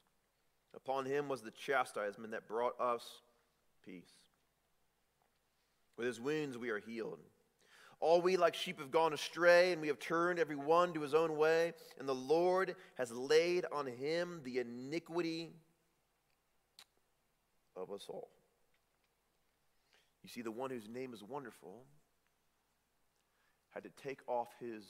Upon 0.75 1.05
him 1.05 1.27
was 1.27 1.41
the 1.41 1.51
chastisement 1.51 2.31
that 2.31 2.47
brought 2.47 2.79
us 2.79 3.03
peace. 3.85 4.11
With 5.97 6.07
his 6.07 6.19
wounds 6.19 6.57
we 6.57 6.69
are 6.69 6.79
healed. 6.79 7.19
All 7.99 8.21
we 8.21 8.35
like 8.35 8.55
sheep 8.55 8.79
have 8.79 8.89
gone 8.89 9.13
astray, 9.13 9.73
and 9.73 9.81
we 9.81 9.87
have 9.87 9.99
turned 9.99 10.39
every 10.39 10.55
one 10.55 10.91
to 10.93 11.01
his 11.01 11.13
own 11.13 11.37
way, 11.37 11.73
and 11.99 12.09
the 12.09 12.15
Lord 12.15 12.75
has 12.95 13.11
laid 13.11 13.65
on 13.71 13.85
him 13.85 14.41
the 14.43 14.57
iniquity 14.57 15.51
of 17.75 17.91
us 17.91 18.07
all. 18.09 18.29
You 20.23 20.29
see, 20.29 20.41
the 20.41 20.51
one 20.51 20.71
whose 20.71 20.87
name 20.87 21.13
is 21.13 21.23
wonderful 21.23 21.83
had 23.69 23.83
to 23.83 23.89
take 24.03 24.19
off 24.27 24.49
his 24.59 24.83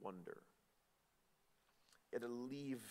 wonder. 0.00 0.38
He 2.10 2.16
had 2.16 2.22
to 2.22 2.28
leave, 2.28 2.82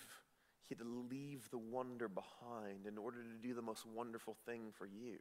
he 0.71 0.75
had 0.77 0.85
to 0.85 1.05
leave 1.13 1.49
the 1.51 1.57
wonder 1.57 2.07
behind 2.07 2.87
in 2.87 2.97
order 2.97 3.17
to 3.17 3.45
do 3.45 3.53
the 3.53 3.61
most 3.61 3.85
wonderful 3.85 4.37
thing 4.45 4.71
for 4.71 4.85
you. 4.85 5.17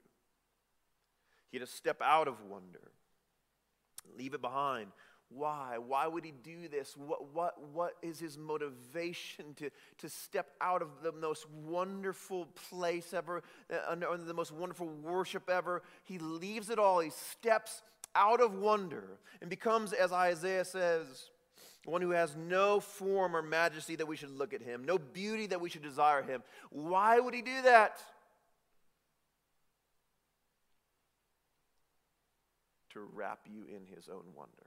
He 1.51 1.59
had 1.59 1.67
to 1.67 1.75
step 1.75 2.01
out 2.01 2.29
of 2.29 2.41
wonder, 2.49 2.93
leave 4.17 4.35
it 4.35 4.41
behind. 4.41 4.93
Why? 5.29 5.79
Why 5.85 6.07
would 6.07 6.25
he 6.25 6.31
do 6.31 6.69
this? 6.69 6.97
What, 6.97 7.35
what, 7.35 7.55
what 7.73 7.95
is 8.01 8.21
his 8.21 8.39
motivation 8.39 9.55
to, 9.57 9.71
to 9.99 10.09
step 10.09 10.53
out 10.61 10.83
of 10.83 11.03
the 11.03 11.11
most 11.11 11.51
wonderful 11.51 12.47
place 12.69 13.13
ever, 13.13 13.43
uh, 13.73 13.79
under, 13.89 14.09
under 14.09 14.27
the 14.27 14.35
most 14.35 14.53
wonderful 14.53 14.87
worship 14.87 15.51
ever? 15.51 15.83
He 16.05 16.21
leaves 16.21 16.71
it 16.71 16.79
all. 16.79 17.01
He 17.01 17.11
steps 17.11 17.83
out 18.15 18.41
of 18.41 18.55
wonder 18.55 19.19
and 19.41 19.51
becomes, 19.51 19.93
as 19.93 20.13
Isaiah 20.13 20.65
says, 20.65 21.31
one 21.85 22.03
who 22.03 22.11
has 22.11 22.37
no 22.37 22.81
form 22.81 23.35
or 23.35 23.43
majesty 23.43 23.97
that 23.97 24.07
we 24.07 24.17
should 24.17 24.31
look 24.31 24.53
at 24.53 24.63
him, 24.63 24.85
no 24.85 24.99
beauty 24.99 25.47
that 25.47 25.61
we 25.61 25.71
should 25.71 25.83
desire 25.83 26.23
him. 26.23 26.43
Why 26.71 27.19
would 27.19 27.35
he 27.35 27.43
do 27.43 27.63
that? 27.63 28.01
To 32.95 33.01
wrap 33.15 33.41
you 33.47 33.65
in 33.65 33.87
his 33.95 34.09
own 34.09 34.25
wonder 34.37 34.67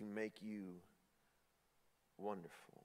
to 0.00 0.04
make 0.04 0.32
you 0.40 0.62
wonderful. 2.16 2.84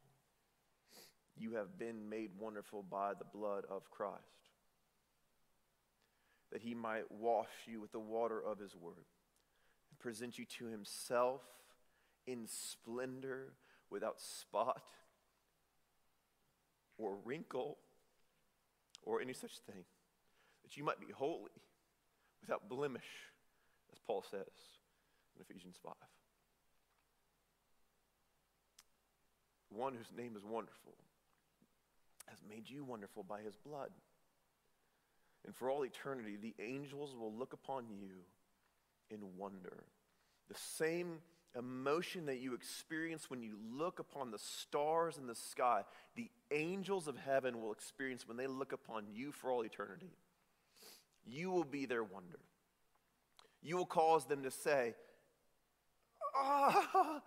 You 1.37 1.53
have 1.53 1.79
been 1.79 2.09
made 2.09 2.31
wonderful 2.37 2.83
by 2.83 3.13
the 3.13 3.25
blood 3.25 3.63
of 3.69 3.89
Christ, 3.89 4.21
that 6.51 6.61
he 6.61 6.73
might 6.73 7.09
wash 7.09 7.47
you 7.65 7.79
with 7.79 7.91
the 7.93 7.99
water 7.99 8.41
of 8.41 8.59
his 8.59 8.75
word 8.75 9.05
present 10.05 10.37
you 10.37 10.45
to 10.45 10.65
himself 10.65 11.41
in 12.27 12.45
splendor 12.45 13.53
without 13.89 14.21
spot 14.21 14.83
or 16.99 17.17
wrinkle 17.25 17.79
or 19.01 19.19
any 19.19 19.33
such 19.33 19.57
thing, 19.65 19.83
that 20.61 20.77
you 20.77 20.83
might 20.83 20.99
be 20.99 21.11
holy 21.11 21.49
without 22.39 22.69
blemish, 22.69 23.01
as 23.91 23.97
Paul 24.05 24.23
says 24.29 24.53
in 25.35 25.41
Ephesians 25.41 25.75
5. 25.83 25.93
one 29.71 29.93
whose 29.93 30.11
name 30.15 30.35
is 30.37 30.45
wonderful, 30.45 30.93
has 32.27 32.37
made 32.47 32.69
you 32.69 32.83
wonderful 32.83 33.23
by 33.23 33.41
his 33.41 33.55
blood. 33.57 33.89
And 35.45 35.53
for 35.53 35.69
all 35.69 35.83
eternity, 35.83 36.37
the 36.41 36.55
angels 36.63 37.13
will 37.13 37.33
look 37.33 37.53
upon 37.53 37.89
you 37.89 38.23
in 39.09 39.19
wonder. 39.37 39.83
The 40.49 40.55
same 40.77 41.19
emotion 41.57 42.25
that 42.25 42.39
you 42.39 42.53
experience 42.53 43.29
when 43.29 43.41
you 43.41 43.55
look 43.73 43.99
upon 43.99 44.31
the 44.31 44.39
stars 44.39 45.17
in 45.17 45.27
the 45.27 45.35
sky, 45.35 45.83
the 46.15 46.29
angels 46.51 47.07
of 47.07 47.17
heaven 47.17 47.61
will 47.61 47.71
experience 47.71 48.27
when 48.27 48.37
they 48.37 48.47
look 48.47 48.73
upon 48.73 49.05
you 49.11 49.31
for 49.31 49.51
all 49.51 49.63
eternity. 49.63 50.11
You 51.25 51.49
will 51.51 51.63
be 51.63 51.85
their 51.85 52.03
wonder. 52.03 52.39
You 53.63 53.77
will 53.77 53.85
cause 53.85 54.25
them 54.25 54.43
to 54.43 54.51
say, 54.51 54.93
Oh, 56.37 57.21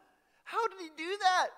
how 0.45 0.69
did 0.69 0.79
he 0.79 0.89
do 0.97 1.17
that? 1.21 1.49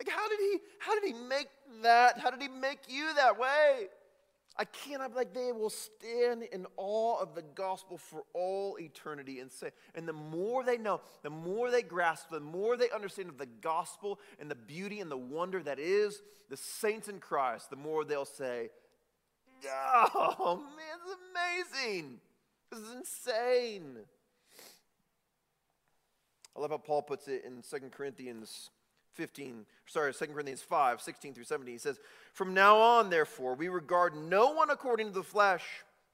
Like, 0.00 0.14
how 0.14 0.28
did 0.28 0.38
he, 0.38 0.58
how 0.78 0.94
did 0.98 1.04
he 1.04 1.12
make 1.12 1.48
that? 1.82 2.18
How 2.18 2.30
did 2.30 2.40
he 2.40 2.48
make 2.48 2.80
you 2.88 3.12
that 3.14 3.38
way? 3.38 3.88
I 4.58 4.64
cannot, 4.64 5.14
like, 5.14 5.32
they 5.32 5.52
will 5.52 5.70
stand 5.70 6.42
in 6.42 6.66
awe 6.76 7.20
of 7.20 7.36
the 7.36 7.42
gospel 7.42 7.96
for 7.96 8.24
all 8.34 8.76
eternity 8.80 9.38
and 9.38 9.52
say, 9.52 9.70
and 9.94 10.08
the 10.08 10.12
more 10.12 10.64
they 10.64 10.76
know, 10.76 11.00
the 11.22 11.30
more 11.30 11.70
they 11.70 11.82
grasp, 11.82 12.30
the 12.30 12.40
more 12.40 12.76
they 12.76 12.90
understand 12.90 13.28
of 13.28 13.38
the 13.38 13.46
gospel 13.46 14.18
and 14.40 14.50
the 14.50 14.56
beauty 14.56 14.98
and 14.98 15.10
the 15.10 15.16
wonder 15.16 15.62
that 15.62 15.78
is 15.78 16.22
the 16.50 16.56
saints 16.56 17.08
in 17.08 17.20
Christ, 17.20 17.70
the 17.70 17.76
more 17.76 18.04
they'll 18.04 18.24
say, 18.24 18.70
Oh, 19.66 20.62
man, 20.76 20.98
is 21.06 21.74
amazing. 21.84 22.20
This 22.70 22.80
is 22.80 22.94
insane. 22.94 23.98
I 26.56 26.60
love 26.60 26.70
how 26.70 26.78
Paul 26.78 27.02
puts 27.02 27.28
it 27.28 27.44
in 27.44 27.62
2 27.62 27.88
Corinthians 27.90 28.70
15, 29.18 29.66
sorry, 29.86 30.14
2 30.14 30.26
Corinthians 30.26 30.62
5, 30.62 31.02
16 31.02 31.34
through 31.34 31.44
17. 31.44 31.74
He 31.74 31.78
says, 31.78 31.98
From 32.32 32.54
now 32.54 32.78
on, 32.78 33.10
therefore, 33.10 33.54
we 33.54 33.68
regard 33.68 34.14
no 34.16 34.52
one 34.52 34.70
according 34.70 35.08
to 35.08 35.12
the 35.12 35.24
flesh. 35.24 35.64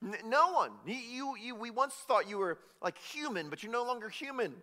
N- 0.02 0.16
no 0.24 0.52
one. 0.52 0.70
You, 0.86 0.94
you, 0.94 1.36
you, 1.36 1.54
we 1.54 1.70
once 1.70 1.92
thought 1.94 2.28
you 2.28 2.38
were 2.38 2.58
like 2.82 2.96
human, 2.96 3.50
but 3.50 3.62
you're 3.62 3.70
no 3.70 3.84
longer 3.84 4.08
human. 4.08 4.54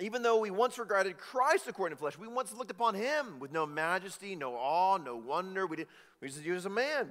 Even 0.00 0.22
though 0.22 0.38
we 0.38 0.50
once 0.50 0.78
regarded 0.78 1.18
Christ 1.18 1.66
according 1.66 1.96
to 1.96 2.00
flesh, 2.00 2.16
we 2.16 2.28
once 2.28 2.54
looked 2.54 2.70
upon 2.70 2.94
him 2.94 3.40
with 3.40 3.50
no 3.50 3.66
majesty, 3.66 4.36
no 4.36 4.54
awe, 4.54 4.96
no 4.96 5.16
wonder. 5.16 5.66
We, 5.66 5.78
did, 5.78 5.88
we 6.22 6.28
just 6.28 6.44
used 6.44 6.66
a 6.66 6.70
man. 6.70 7.08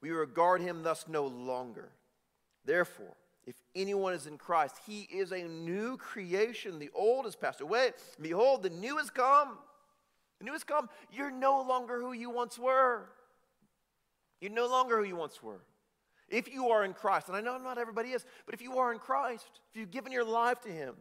We 0.00 0.10
regard 0.10 0.60
him 0.60 0.84
thus 0.84 1.06
no 1.08 1.26
longer. 1.26 1.88
Therefore, 2.64 3.16
if 3.46 3.54
anyone 3.74 4.12
is 4.12 4.26
in 4.26 4.38
Christ, 4.38 4.76
he 4.86 5.02
is 5.02 5.32
a 5.32 5.44
new 5.44 5.96
creation. 5.96 6.78
The 6.78 6.90
old 6.94 7.26
has 7.26 7.36
passed 7.36 7.60
away. 7.60 7.92
Behold, 8.20 8.62
the 8.62 8.70
new 8.70 8.96
has 8.96 9.10
come. 9.10 9.58
The 10.38 10.44
new 10.44 10.52
has 10.52 10.64
come. 10.64 10.88
You're 11.12 11.30
no 11.30 11.62
longer 11.62 12.00
who 12.00 12.12
you 12.12 12.28
once 12.28 12.58
were. 12.58 13.08
You're 14.40 14.50
no 14.50 14.66
longer 14.66 14.98
who 14.98 15.04
you 15.04 15.16
once 15.16 15.42
were. 15.42 15.60
If 16.28 16.52
you 16.52 16.70
are 16.70 16.84
in 16.84 16.92
Christ, 16.92 17.28
and 17.28 17.36
I 17.36 17.40
know 17.40 17.56
not 17.58 17.78
everybody 17.78 18.10
is, 18.10 18.24
but 18.46 18.54
if 18.54 18.60
you 18.60 18.78
are 18.78 18.92
in 18.92 18.98
Christ, 18.98 19.60
if 19.70 19.80
you've 19.80 19.92
given 19.92 20.10
your 20.10 20.24
life 20.24 20.60
to 20.62 20.68
Him, 20.68 20.94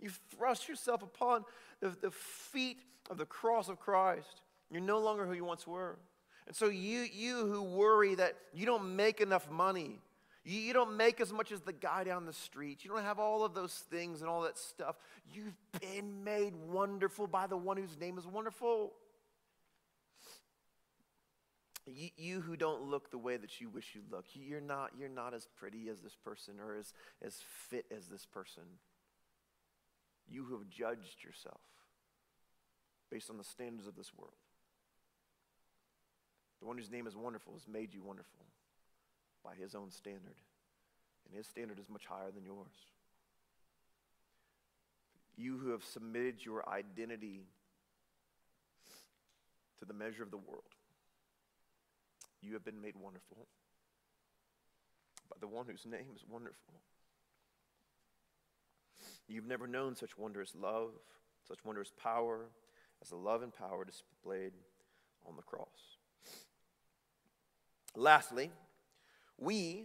you've 0.00 0.18
thrust 0.36 0.68
yourself 0.68 1.02
upon 1.02 1.44
the, 1.80 1.96
the 2.00 2.10
feet 2.10 2.78
of 3.08 3.16
the 3.16 3.24
cross 3.24 3.68
of 3.68 3.78
Christ, 3.78 4.42
you're 4.70 4.80
no 4.80 4.98
longer 4.98 5.26
who 5.26 5.34
you 5.34 5.44
once 5.44 5.66
were. 5.66 5.98
And 6.46 6.56
so, 6.56 6.68
you, 6.68 7.06
you 7.12 7.46
who 7.46 7.62
worry 7.62 8.16
that 8.16 8.34
you 8.52 8.66
don't 8.66 8.96
make 8.96 9.20
enough 9.20 9.48
money, 9.48 10.00
you, 10.44 10.58
you 10.58 10.72
don't 10.72 10.96
make 10.96 11.20
as 11.20 11.32
much 11.32 11.52
as 11.52 11.60
the 11.60 11.72
guy 11.72 12.04
down 12.04 12.26
the 12.26 12.32
street, 12.32 12.84
you 12.84 12.90
don't 12.90 13.04
have 13.04 13.18
all 13.18 13.44
of 13.44 13.54
those 13.54 13.72
things 13.90 14.20
and 14.20 14.28
all 14.28 14.42
that 14.42 14.58
stuff, 14.58 14.96
you've 15.32 15.56
been 15.80 16.24
made 16.24 16.54
wonderful 16.56 17.26
by 17.26 17.46
the 17.46 17.56
one 17.56 17.76
whose 17.76 17.98
name 17.98 18.18
is 18.18 18.26
wonderful. 18.26 18.92
You, 21.84 22.10
you, 22.16 22.40
who 22.40 22.56
don't 22.56 22.82
look 22.82 23.10
the 23.10 23.18
way 23.18 23.36
that 23.36 23.60
you 23.60 23.68
wish 23.68 23.94
you 23.94 24.02
look, 24.10 24.24
you're 24.34 24.60
not, 24.60 24.90
you're 24.96 25.08
not 25.08 25.34
as 25.34 25.48
pretty 25.56 25.88
as 25.88 26.00
this 26.00 26.14
person 26.14 26.54
or 26.64 26.76
as, 26.76 26.92
as 27.24 27.40
fit 27.68 27.86
as 27.96 28.06
this 28.06 28.24
person. 28.24 28.62
You 30.28 30.44
who 30.44 30.58
have 30.58 30.68
judged 30.68 31.24
yourself 31.24 31.60
based 33.10 33.30
on 33.30 33.36
the 33.36 33.44
standards 33.44 33.88
of 33.88 33.96
this 33.96 34.12
world. 34.16 34.32
The 36.60 36.66
one 36.66 36.78
whose 36.78 36.90
name 36.90 37.08
is 37.08 37.16
wonderful 37.16 37.54
has 37.54 37.66
made 37.66 37.92
you 37.92 38.02
wonderful 38.02 38.46
by 39.44 39.54
his 39.54 39.74
own 39.74 39.90
standard. 39.90 40.36
And 41.26 41.36
his 41.36 41.46
standard 41.46 41.78
is 41.78 41.88
much 41.88 42.06
higher 42.06 42.30
than 42.34 42.44
yours. 42.44 42.74
You 45.36 45.58
who 45.58 45.70
have 45.70 45.84
submitted 45.84 46.44
your 46.44 46.68
identity 46.68 47.46
to 49.78 49.84
the 49.84 49.94
measure 49.94 50.22
of 50.22 50.30
the 50.30 50.36
world 50.36 50.64
you 52.42 52.54
have 52.54 52.64
been 52.64 52.80
made 52.82 52.96
wonderful 52.96 53.46
by 55.30 55.36
the 55.40 55.46
one 55.46 55.66
whose 55.66 55.86
name 55.86 56.10
is 56.14 56.24
wonderful. 56.28 56.74
You've 59.28 59.46
never 59.46 59.66
known 59.66 59.94
such 59.94 60.18
wondrous 60.18 60.54
love, 60.60 60.90
such 61.46 61.64
wondrous 61.64 61.92
power 61.96 62.46
as 63.00 63.08
the 63.08 63.16
love 63.16 63.42
and 63.42 63.54
power 63.54 63.84
displayed 63.84 64.52
on 65.26 65.36
the 65.36 65.42
cross. 65.42 65.96
Lastly, 67.94 68.50
we, 69.42 69.84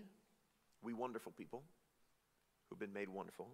we 0.82 0.94
wonderful 0.94 1.32
people 1.32 1.64
who've 2.70 2.80
been 2.80 2.94
made 2.94 3.10
wonderful, 3.10 3.48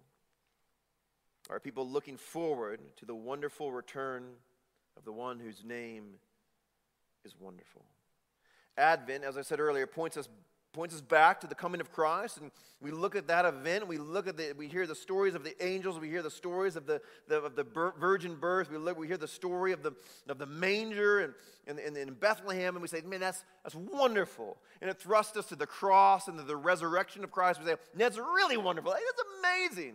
are 1.50 1.60
people 1.60 1.88
looking 1.88 2.16
forward 2.16 2.80
to 2.96 3.06
the 3.06 3.14
wonderful 3.14 3.72
return 3.72 4.24
of 4.96 5.04
the 5.04 5.12
one 5.12 5.38
whose 5.38 5.64
name 5.64 6.04
is 7.24 7.34
wonderful. 7.38 7.84
Advent, 8.76 9.24
as 9.24 9.36
I 9.36 9.42
said 9.42 9.60
earlier, 9.60 9.86
points 9.86 10.16
us 10.16 10.28
points 10.74 10.94
us 10.94 11.00
back 11.00 11.40
to 11.40 11.46
the 11.46 11.54
coming 11.54 11.80
of 11.80 11.90
Christ, 11.90 12.38
and 12.38 12.50
we 12.82 12.90
look 12.90 13.16
at 13.16 13.28
that 13.28 13.46
event. 13.46 13.86
We 13.86 13.96
look 13.96 14.26
at 14.26 14.36
the, 14.36 14.52
we 14.58 14.68
hear 14.68 14.86
the 14.86 14.94
stories 14.94 15.34
of 15.34 15.42
the 15.44 15.54
angels. 15.64 15.98
We 15.98 16.10
hear 16.10 16.20
the 16.20 16.30
stories 16.30 16.76
of 16.76 16.86
the, 16.86 17.00
the 17.28 17.36
of 17.36 17.56
the 17.56 17.64
virgin 17.98 18.34
birth. 18.34 18.70
We 18.70 18.76
look, 18.76 18.98
we 18.98 19.06
hear 19.06 19.16
the 19.16 19.28
story 19.28 19.72
of 19.72 19.82
the 19.82 19.92
of 20.28 20.38
the 20.38 20.46
manger 20.46 21.20
and, 21.66 21.78
and, 21.78 21.96
in 21.96 22.12
Bethlehem, 22.14 22.74
and 22.74 22.82
we 22.82 22.88
say, 22.88 23.00
man, 23.00 23.20
that's 23.20 23.44
that's 23.62 23.74
wonderful. 23.74 24.58
And 24.82 24.90
it 24.90 25.00
thrusts 25.00 25.36
us 25.36 25.46
to 25.46 25.56
the 25.56 25.66
cross 25.66 26.28
and 26.28 26.36
to 26.36 26.44
the 26.44 26.56
resurrection 26.56 27.24
of 27.24 27.30
Christ. 27.30 27.60
We 27.60 27.66
say, 27.66 27.76
that's 27.94 28.18
really 28.18 28.58
wonderful. 28.58 28.90
That's 28.92 29.70
amazing. 29.70 29.94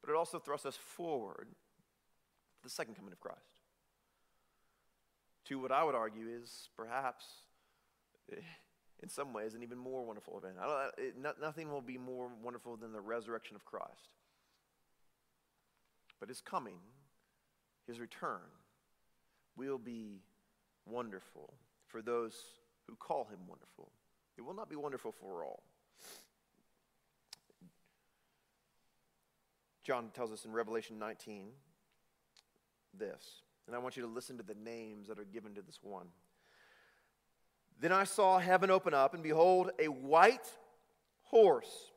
But 0.00 0.12
it 0.12 0.16
also 0.16 0.38
thrusts 0.38 0.66
us 0.66 0.76
forward 0.76 1.48
to 1.50 2.62
the 2.62 2.70
second 2.70 2.94
coming 2.94 3.12
of 3.12 3.20
Christ. 3.20 3.38
To 5.46 5.58
what 5.58 5.72
I 5.72 5.84
would 5.84 5.94
argue 5.94 6.26
is 6.42 6.68
perhaps 6.76 7.26
eh, 8.32 8.36
in 9.02 9.08
some 9.08 9.32
ways, 9.32 9.54
an 9.54 9.62
even 9.62 9.78
more 9.78 10.04
wonderful 10.04 10.38
event. 10.38 10.54
It, 10.96 11.18
not, 11.20 11.40
nothing 11.40 11.70
will 11.70 11.80
be 11.80 11.98
more 11.98 12.30
wonderful 12.42 12.76
than 12.76 12.92
the 12.92 13.00
resurrection 13.00 13.56
of 13.56 13.64
Christ. 13.64 14.10
But 16.20 16.28
his 16.28 16.40
coming, 16.40 16.78
his 17.86 17.98
return, 17.98 18.40
will 19.56 19.78
be 19.78 20.20
wonderful 20.86 21.52
for 21.88 22.00
those 22.00 22.34
who 22.88 22.94
call 22.94 23.24
him 23.24 23.40
wonderful. 23.48 23.90
It 24.38 24.42
will 24.42 24.54
not 24.54 24.70
be 24.70 24.76
wonderful 24.76 25.12
for 25.12 25.44
all. 25.44 25.62
John 29.84 30.10
tells 30.14 30.30
us 30.30 30.44
in 30.44 30.52
Revelation 30.52 30.98
19 30.98 31.48
this, 32.96 33.42
and 33.66 33.74
I 33.74 33.80
want 33.80 33.96
you 33.96 34.02
to 34.04 34.08
listen 34.08 34.36
to 34.36 34.44
the 34.44 34.54
names 34.54 35.08
that 35.08 35.18
are 35.18 35.24
given 35.24 35.54
to 35.54 35.62
this 35.62 35.80
one. 35.82 36.06
Then 37.82 37.90
I 37.90 38.04
saw 38.04 38.38
heaven 38.38 38.70
open 38.70 38.94
up, 38.94 39.12
and 39.12 39.24
behold, 39.24 39.72
a 39.80 39.88
white 39.88 40.48
horse. 41.24 41.90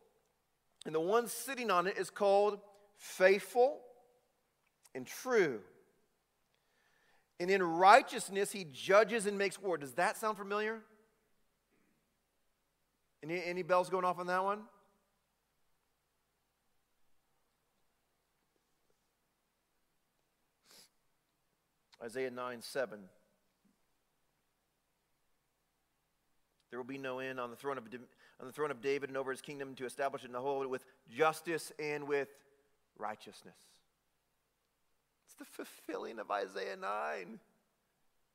And 0.84 0.96
the 0.96 1.00
one 1.00 1.28
sitting 1.28 1.70
on 1.70 1.86
it 1.86 1.96
is 1.96 2.10
called 2.10 2.60
Faithful 2.98 3.82
and 4.96 5.06
True. 5.06 5.62
And 7.40 7.52
in 7.52 7.62
righteousness 7.62 8.52
he 8.52 8.66
judges 8.72 9.28
and 9.28 9.38
makes 9.38 9.62
war. 9.62 9.78
Does 9.78 9.94
that 9.94 10.18
sound 10.18 10.38
familiar? 10.38 10.82
Any, 13.22 13.44
any 13.44 13.62
bells 13.62 13.92
going 13.92 14.06
off 14.06 14.18
on 14.18 14.26
that 14.26 14.44
one? 14.44 14.62
Isaiah 22.04 22.32
9 22.32 22.64
7. 22.64 23.00
There 26.76 26.82
will 26.82 26.86
be 26.86 26.98
no 26.98 27.20
end 27.20 27.40
on 27.40 27.52
the 27.52 27.56
throne 27.56 27.78
of, 27.78 27.86
on 28.42 28.48
the 28.48 28.52
throne 28.52 28.70
of 28.70 28.82
David 28.82 29.10
and 29.10 29.16
over 29.16 29.32
his 29.32 29.40
kingdom 29.40 29.76
to 29.76 29.86
establish 29.86 30.24
it 30.24 30.28
and 30.28 30.36
hold 30.36 30.64
it 30.66 30.70
with 30.70 30.84
justice 31.10 31.72
and 31.80 32.06
with 32.06 32.28
righteousness. 32.98 33.56
It's 35.26 35.36
the 35.36 35.46
fulfilling 35.46 36.20
of 36.20 36.30
Isaiah 36.30 36.76
9 36.76 37.40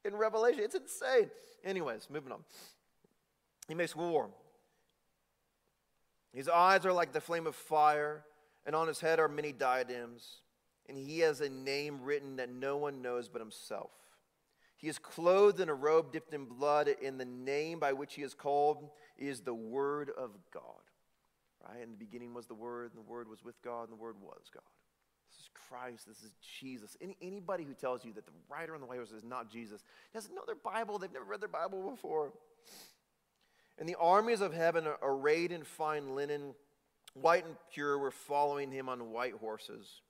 in 0.07 0.17
Revelation. 0.17 0.63
It's 0.65 0.75
insane. 0.75 1.29
Anyways, 1.67 2.09
moving 2.09 2.33
on. 2.33 2.39
He 3.69 3.75
makes 3.75 3.95
war. 3.95 4.31
His 6.33 6.49
eyes 6.49 6.87
are 6.87 6.95
like 6.95 7.13
the 7.13 7.21
flame 7.21 7.47
of 7.47 7.55
fire, 7.55 8.25
and 8.65 8.75
on 8.75 8.89
his 8.89 9.01
head 9.01 9.21
are 9.21 9.29
many 9.29 9.53
diadems, 9.53 10.37
and 10.89 10.97
he 10.97 11.19
has 11.19 11.43
a 11.43 11.51
name 11.51 12.01
written 12.03 12.37
that 12.37 12.51
no 12.51 12.79
one 12.79 13.03
knows 13.03 13.29
but 13.29 13.43
himself. 13.43 13.91
He 14.81 14.89
is 14.89 14.99
clothed 14.99 15.61
in 15.61 15.69
a 15.69 15.75
robe 15.75 16.11
dipped 16.11 16.33
in 16.33 16.47
blood, 16.47 16.89
and 17.05 17.21
the 17.21 17.27
name 17.27 17.79
by 17.79 17.93
which 17.93 18.15
he 18.15 18.23
is 18.23 18.33
called 18.33 18.89
is 19.19 19.43
the 19.43 19.55
Word 19.55 20.11
of 20.17 20.31
God. 20.55 20.63
Right? 21.63 21.83
In 21.83 21.91
the 21.91 21.99
beginning 21.99 22.33
was 22.33 22.47
the 22.47 22.55
Word, 22.55 22.93
and 22.95 23.05
the 23.05 23.11
Word 23.11 23.29
was 23.29 23.45
with 23.45 23.61
God, 23.63 23.83
and 23.83 23.93
the 23.93 24.03
Word 24.03 24.17
was 24.23 24.49
God. 24.53 24.63
This 25.31 25.41
is 25.41 25.51
Christ. 25.69 26.09
This 26.09 26.23
is 26.23 26.33
Jesus. 26.59 26.97
Any, 26.99 27.15
anybody 27.21 27.65
who 27.65 27.75
tells 27.75 28.07
you 28.07 28.15
that 28.15 28.25
the 28.25 28.33
writer 28.49 28.75
on 28.75 28.81
the 28.81 28.87
white 28.87 28.97
horse 28.97 29.11
is 29.11 29.23
not 29.23 29.51
Jesus 29.51 29.85
doesn't 30.15 30.35
know 30.35 30.45
their 30.47 30.55
Bible. 30.55 30.99
They've 30.99 31.13
never 31.13 31.27
read 31.27 31.43
their 31.43 31.49
Bible 31.49 31.91
before. 31.91 32.33
And 33.79 33.87
the 33.87 33.97
armies 34.01 34.41
of 34.41 34.55
heaven, 34.55 34.87
arrayed 35.03 35.53
in 35.53 35.63
fine 35.63 36.15
linen, 36.15 36.55
white 37.13 37.45
and 37.45 37.57
pure, 37.73 37.99
were 37.99 38.11
following 38.11 38.73
him 38.73 38.89
on 38.89 39.11
white 39.11 39.35
horses. 39.35 40.01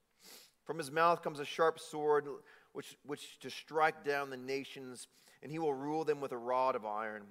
From 0.64 0.78
his 0.78 0.92
mouth 0.92 1.22
comes 1.22 1.40
a 1.40 1.44
sharp 1.44 1.80
sword 1.80 2.26
which, 2.72 2.96
which 3.04 3.38
to 3.40 3.50
strike 3.50 4.04
down 4.04 4.30
the 4.30 4.36
nations, 4.36 5.08
and 5.42 5.50
he 5.50 5.58
will 5.58 5.74
rule 5.74 6.04
them 6.04 6.20
with 6.20 6.32
a 6.32 6.38
rod 6.38 6.76
of 6.76 6.84
iron. 6.84 7.22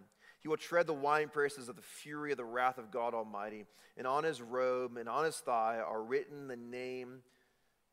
He 0.41 0.47
will 0.47 0.57
tread 0.57 0.87
the 0.87 0.95
winepresses 0.95 1.69
of 1.69 1.75
the 1.75 1.81
fury 1.81 2.31
of 2.31 2.37
the 2.37 2.45
wrath 2.45 2.77
of 2.77 2.91
God 2.91 3.13
Almighty. 3.13 3.65
And 3.97 4.07
on 4.07 4.23
his 4.23 4.41
robe 4.41 4.97
and 4.97 5.09
on 5.09 5.25
his 5.25 5.35
thigh 5.37 5.79
are 5.85 6.01
written 6.01 6.47
the 6.47 6.55
name, 6.55 7.19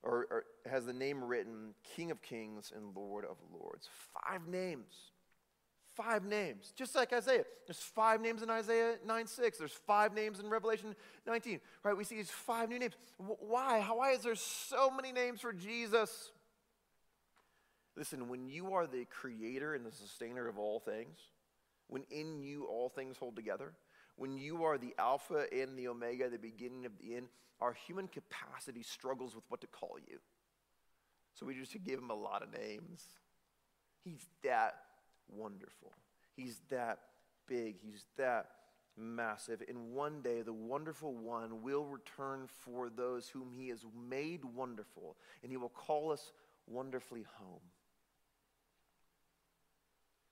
or, 0.02 0.26
or 0.30 0.44
has 0.70 0.87
the 0.87 0.92
name 0.92 1.24
written, 1.24 1.74
King 1.96 2.11
of 2.12 2.22
Kings 2.22 2.72
and 2.74 2.94
Lord 2.94 3.24
of 3.24 3.37
Lords. 3.52 3.88
Five 4.24 4.46
names. 4.46 4.94
Five 5.96 6.24
names. 6.24 6.72
Just 6.76 6.94
like 6.94 7.12
Isaiah. 7.12 7.44
There's 7.66 7.78
five 7.78 8.20
names 8.20 8.42
in 8.42 8.50
Isaiah 8.50 8.96
9 9.04 9.26
6. 9.26 9.59
There's 9.59 9.72
five 9.72 10.14
names 10.14 10.38
in 10.38 10.48
Revelation 10.48 10.94
19. 11.26 11.59
Right? 11.82 11.96
We 11.96 12.04
see 12.04 12.16
these 12.16 12.30
five 12.30 12.68
new 12.68 12.78
names. 12.78 12.92
Why? 13.16 13.80
Why 13.80 14.11
is 14.12 14.20
there 14.20 14.35
so 14.35 14.90
many 14.90 15.11
names 15.11 15.40
for 15.40 15.54
Jesus? 15.54 16.30
Listen, 17.96 18.28
when 18.28 18.46
you 18.46 18.74
are 18.74 18.87
the 18.87 19.06
creator 19.06 19.74
and 19.74 19.85
the 19.85 19.92
sustainer 19.92 20.48
of 20.48 20.59
all 20.59 20.80
things, 20.80 21.18
when 21.88 22.04
in 22.11 22.42
you 22.42 22.64
all 22.64 22.88
things 22.88 23.16
hold 23.16 23.37
together, 23.37 23.72
when 24.16 24.37
you 24.37 24.64
are 24.64 24.78
the 24.78 24.94
Alpha 24.98 25.46
and 25.52 25.78
the 25.78 25.88
Omega, 25.88 26.28
the 26.28 26.38
beginning 26.38 26.85
of 26.85 26.92
the 26.98 27.16
end, 27.16 27.28
our 27.61 27.72
human 27.72 28.09
capacity 28.09 28.82
struggles 28.82 29.35
with 29.35 29.44
what 29.48 29.61
to 29.62 29.66
call 29.66 29.96
you. 30.06 30.18
So 31.35 31.46
we 31.46 31.54
just 31.54 31.76
give 31.85 31.98
him 31.98 32.11
a 32.11 32.14
lot 32.14 32.42
of 32.42 32.52
names. 32.52 33.04
He's 34.04 34.26
that 34.42 34.76
wonderful. 35.28 35.92
He's 36.35 36.61
that 36.70 36.98
big. 37.46 37.76
He's 37.80 38.04
that 38.16 38.48
massive. 38.96 39.62
And 39.68 39.92
one 39.92 40.22
day, 40.22 40.42
the 40.42 40.52
wonderful 40.52 41.14
one 41.14 41.62
will 41.62 41.85
return 41.85 42.46
for 42.46 42.88
those 42.88 43.28
whom 43.28 43.52
he 43.52 43.68
has 43.68 43.85
made 44.09 44.44
wonderful, 44.44 45.16
and 45.42 45.50
he 45.50 45.56
will 45.56 45.68
call 45.68 46.12
us 46.12 46.32
wonderfully 46.66 47.24
home. 47.38 47.61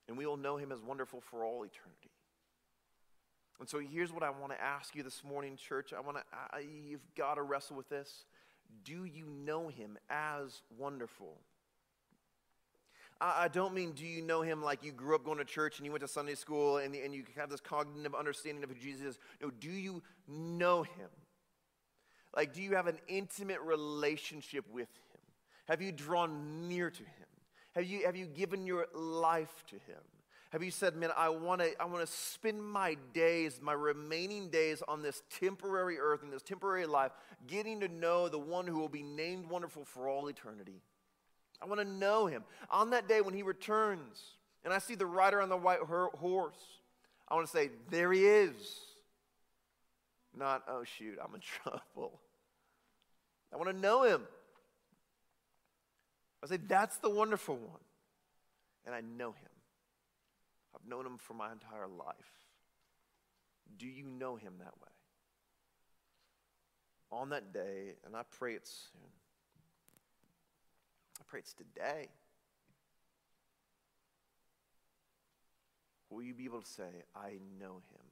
And 0.07 0.17
we 0.17 0.25
will 0.25 0.37
know 0.37 0.57
him 0.57 0.71
as 0.71 0.81
wonderful 0.81 1.21
for 1.21 1.43
all 1.43 1.63
eternity. 1.63 2.11
And 3.59 3.69
so 3.69 3.79
here's 3.79 4.11
what 4.11 4.23
I 4.23 4.29
want 4.29 4.51
to 4.51 4.61
ask 4.61 4.95
you 4.95 5.03
this 5.03 5.23
morning, 5.23 5.55
church. 5.55 5.93
I 5.93 6.01
want 6.01 6.17
to, 6.17 6.23
I, 6.33 6.59
you've 6.59 7.05
got 7.15 7.35
to 7.35 7.41
wrestle 7.41 7.77
with 7.77 7.89
this. 7.89 8.25
Do 8.83 9.05
you 9.05 9.25
know 9.25 9.69
him 9.69 9.97
as 10.09 10.61
wonderful? 10.77 11.37
I, 13.21 13.45
I 13.45 13.47
don't 13.47 13.73
mean 13.73 13.91
do 13.93 14.05
you 14.05 14.21
know 14.21 14.41
him 14.41 14.61
like 14.61 14.83
you 14.83 14.91
grew 14.91 15.15
up 15.15 15.23
going 15.23 15.37
to 15.37 15.45
church 15.45 15.77
and 15.79 15.85
you 15.85 15.91
went 15.91 16.01
to 16.01 16.07
Sunday 16.07 16.35
school 16.35 16.77
and, 16.77 16.93
and 16.95 17.13
you 17.13 17.23
have 17.37 17.49
this 17.49 17.61
cognitive 17.61 18.13
understanding 18.13 18.63
of 18.63 18.69
who 18.69 18.75
Jesus 18.75 19.01
is. 19.01 19.19
No, 19.41 19.49
do 19.49 19.71
you 19.71 20.03
know 20.27 20.83
him? 20.83 21.09
Like, 22.35 22.53
do 22.53 22.61
you 22.61 22.75
have 22.75 22.87
an 22.87 22.99
intimate 23.07 23.61
relationship 23.61 24.65
with 24.71 24.89
him? 24.89 25.21
Have 25.69 25.81
you 25.81 25.91
drawn 25.91 26.67
near 26.67 26.89
to 26.89 27.03
him? 27.03 27.24
Have 27.75 27.85
you, 27.85 28.05
have 28.05 28.15
you 28.15 28.25
given 28.25 28.65
your 28.65 28.87
life 28.93 29.63
to 29.67 29.75
him? 29.75 30.01
Have 30.51 30.63
you 30.63 30.71
said, 30.71 30.95
man, 30.95 31.09
I 31.17 31.27
want 31.27 31.59
to 31.59 31.81
I 31.81 31.85
wanna 31.85 32.07
spend 32.07 32.63
my 32.63 32.95
days, 33.13 33.59
my 33.61 33.73
remaining 33.73 34.49
days 34.49 34.81
on 34.87 35.01
this 35.01 35.21
temporary 35.29 35.99
earth, 35.99 36.23
in 36.23 36.29
this 36.29 36.41
temporary 36.41 36.85
life, 36.85 37.11
getting 37.45 37.81
to 37.81 37.89
know 37.89 38.29
the 38.29 38.39
one 38.39 38.65
who 38.65 38.79
will 38.79 38.87
be 38.87 39.03
named 39.03 39.49
wonderful 39.49 39.83
for 39.83 40.07
all 40.07 40.27
eternity? 40.27 40.81
I 41.61 41.65
want 41.65 41.81
to 41.81 41.87
know 41.87 42.27
him. 42.27 42.43
On 42.69 42.91
that 42.91 43.07
day 43.07 43.21
when 43.21 43.33
he 43.33 43.43
returns 43.43 44.21
and 44.63 44.73
I 44.73 44.79
see 44.79 44.95
the 44.95 45.05
rider 45.05 45.41
on 45.41 45.49
the 45.49 45.57
white 45.57 45.79
horse, 45.79 46.55
I 47.27 47.35
want 47.35 47.47
to 47.47 47.51
say, 47.51 47.71
There 47.89 48.13
he 48.13 48.25
is. 48.25 48.55
Not, 50.37 50.63
oh 50.69 50.83
shoot, 50.83 51.17
I'm 51.21 51.33
in 51.35 51.41
trouble. 51.63 52.19
I 53.53 53.57
want 53.57 53.69
to 53.69 53.75
know 53.75 54.03
him. 54.03 54.21
I 56.45 56.47
say, 56.55 56.57
That's 56.57 56.97
the 56.97 57.09
wonderful 57.09 57.55
one. 57.55 57.83
And 58.85 58.93
I 58.93 59.01
know 59.01 59.29
him. 59.29 59.49
I've 60.75 60.87
known 60.87 61.05
him 61.05 61.17
for 61.17 61.33
my 61.33 61.51
entire 61.51 61.87
life. 61.87 62.15
Do 63.77 63.87
you 63.87 64.03
know 64.03 64.35
him 64.35 64.53
that 64.59 64.73
way? 64.77 64.91
On 67.11 67.29
that 67.29 67.53
day, 67.53 67.93
and 68.05 68.15
I 68.15 68.21
pray 68.37 68.53
it's 68.53 68.89
soon 68.91 69.09
I 71.19 71.23
pray 71.27 71.39
it's 71.39 71.53
today. 71.53 72.09
Will 76.09 76.21
you 76.21 76.33
be 76.33 76.45
able 76.45 76.61
to 76.61 76.69
say, 76.69 77.03
I 77.15 77.39
know 77.59 77.81
him? 77.91 78.05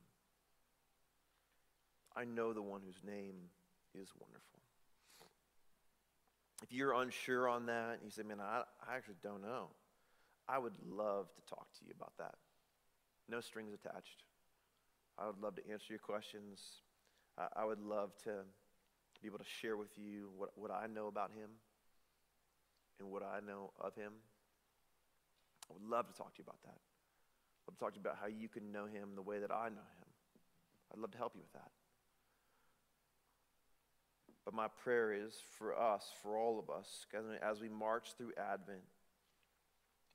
I 2.15 2.25
know 2.25 2.53
the 2.53 2.61
one 2.61 2.81
whose 2.85 3.01
name 3.05 3.35
is 3.93 4.09
wonderful. 4.19 4.59
If 6.61 6.71
you're 6.71 6.93
unsure 6.93 7.49
on 7.49 7.65
that, 7.65 7.99
you 8.03 8.09
say, 8.09 8.23
man, 8.23 8.39
I, 8.39 8.63
I 8.87 8.95
actually 8.95 9.15
don't 9.23 9.41
know. 9.41 9.67
I 10.47 10.57
would 10.59 10.75
love 10.89 11.33
to 11.35 11.41
talk 11.49 11.67
to 11.79 11.85
you 11.85 11.93
about 11.95 12.13
that. 12.19 12.35
No 13.29 13.41
strings 13.41 13.73
attached. 13.73 14.23
I 15.17 15.27
would 15.27 15.41
love 15.41 15.55
to 15.55 15.71
answer 15.71 15.85
your 15.89 15.99
questions. 15.99 16.59
I, 17.37 17.47
I 17.55 17.65
would 17.65 17.79
love 17.79 18.11
to 18.23 18.43
be 19.21 19.27
able 19.27 19.39
to 19.39 19.45
share 19.61 19.77
with 19.77 19.97
you 19.97 20.29
what, 20.37 20.49
what 20.55 20.69
I 20.69 20.87
know 20.87 21.07
about 21.07 21.31
him 21.31 21.49
and 22.99 23.09
what 23.09 23.23
I 23.23 23.39
know 23.39 23.71
of 23.79 23.95
him. 23.95 24.11
I 25.69 25.73
would 25.73 25.89
love 25.89 26.07
to 26.07 26.13
talk 26.13 26.33
to 26.35 26.39
you 26.39 26.43
about 26.45 26.61
that. 26.63 26.75
I'd 26.75 27.71
love 27.71 27.77
to 27.77 27.79
talk 27.79 27.93
to 27.93 27.99
you 27.99 28.01
about 28.01 28.17
how 28.19 28.27
you 28.27 28.49
can 28.49 28.71
know 28.71 28.85
him 28.85 29.15
the 29.15 29.21
way 29.21 29.39
that 29.39 29.51
I 29.51 29.69
know 29.69 29.87
him. 29.95 30.09
I'd 30.93 30.99
love 30.99 31.11
to 31.11 31.17
help 31.17 31.33
you 31.35 31.41
with 31.41 31.53
that. 31.53 31.71
But 34.45 34.53
my 34.53 34.67
prayer 34.83 35.13
is 35.13 35.35
for 35.57 35.79
us, 35.79 36.11
for 36.21 36.37
all 36.37 36.59
of 36.59 36.69
us, 36.69 37.05
as 37.41 37.61
we 37.61 37.69
march 37.69 38.09
through 38.17 38.33
Advent, 38.37 38.83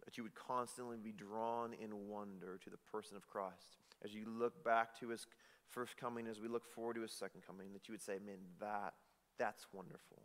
that 0.04 0.16
you 0.16 0.22
would 0.22 0.34
constantly 0.34 0.96
be 0.96 1.12
drawn 1.12 1.72
in 1.72 2.08
wonder 2.08 2.58
to 2.62 2.70
the 2.70 2.76
person 2.92 3.16
of 3.16 3.26
Christ. 3.26 3.76
As 4.04 4.14
you 4.14 4.24
look 4.26 4.64
back 4.64 4.98
to 5.00 5.08
his 5.08 5.26
first 5.68 5.96
coming, 5.96 6.26
as 6.26 6.40
we 6.40 6.48
look 6.48 6.66
forward 6.66 6.94
to 6.94 7.02
his 7.02 7.12
second 7.12 7.42
coming, 7.46 7.72
that 7.72 7.88
you 7.88 7.92
would 7.92 8.02
say, 8.02 8.18
man, 8.24 8.38
that, 8.60 8.94
that's 9.38 9.66
wonderful. 9.72 10.22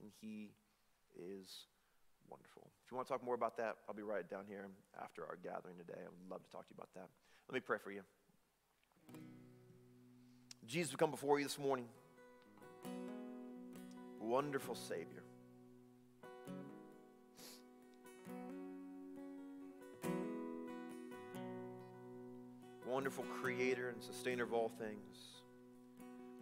And 0.00 0.10
he 0.20 0.50
is 1.16 1.66
wonderful. 2.28 2.70
If 2.84 2.90
you 2.90 2.96
want 2.96 3.08
to 3.08 3.14
talk 3.14 3.24
more 3.24 3.34
about 3.34 3.56
that, 3.58 3.76
I'll 3.88 3.94
be 3.94 4.02
right 4.02 4.28
down 4.28 4.44
here 4.48 4.68
after 5.00 5.24
our 5.24 5.38
gathering 5.42 5.76
today. 5.76 5.98
I 5.98 6.08
would 6.08 6.30
love 6.30 6.44
to 6.44 6.50
talk 6.50 6.68
to 6.68 6.74
you 6.74 6.76
about 6.76 6.92
that. 6.94 7.08
Let 7.48 7.54
me 7.54 7.60
pray 7.60 7.78
for 7.82 7.90
you. 7.90 8.02
Jesus, 10.66 10.92
we 10.92 10.96
come 10.96 11.10
before 11.10 11.38
you 11.38 11.44
this 11.44 11.58
morning. 11.58 11.86
Wonderful 14.20 14.74
Savior. 14.74 15.24
Wonderful 22.86 23.24
Creator 23.40 23.88
and 23.88 24.02
Sustainer 24.02 24.44
of 24.44 24.52
all 24.52 24.68
things. 24.68 25.16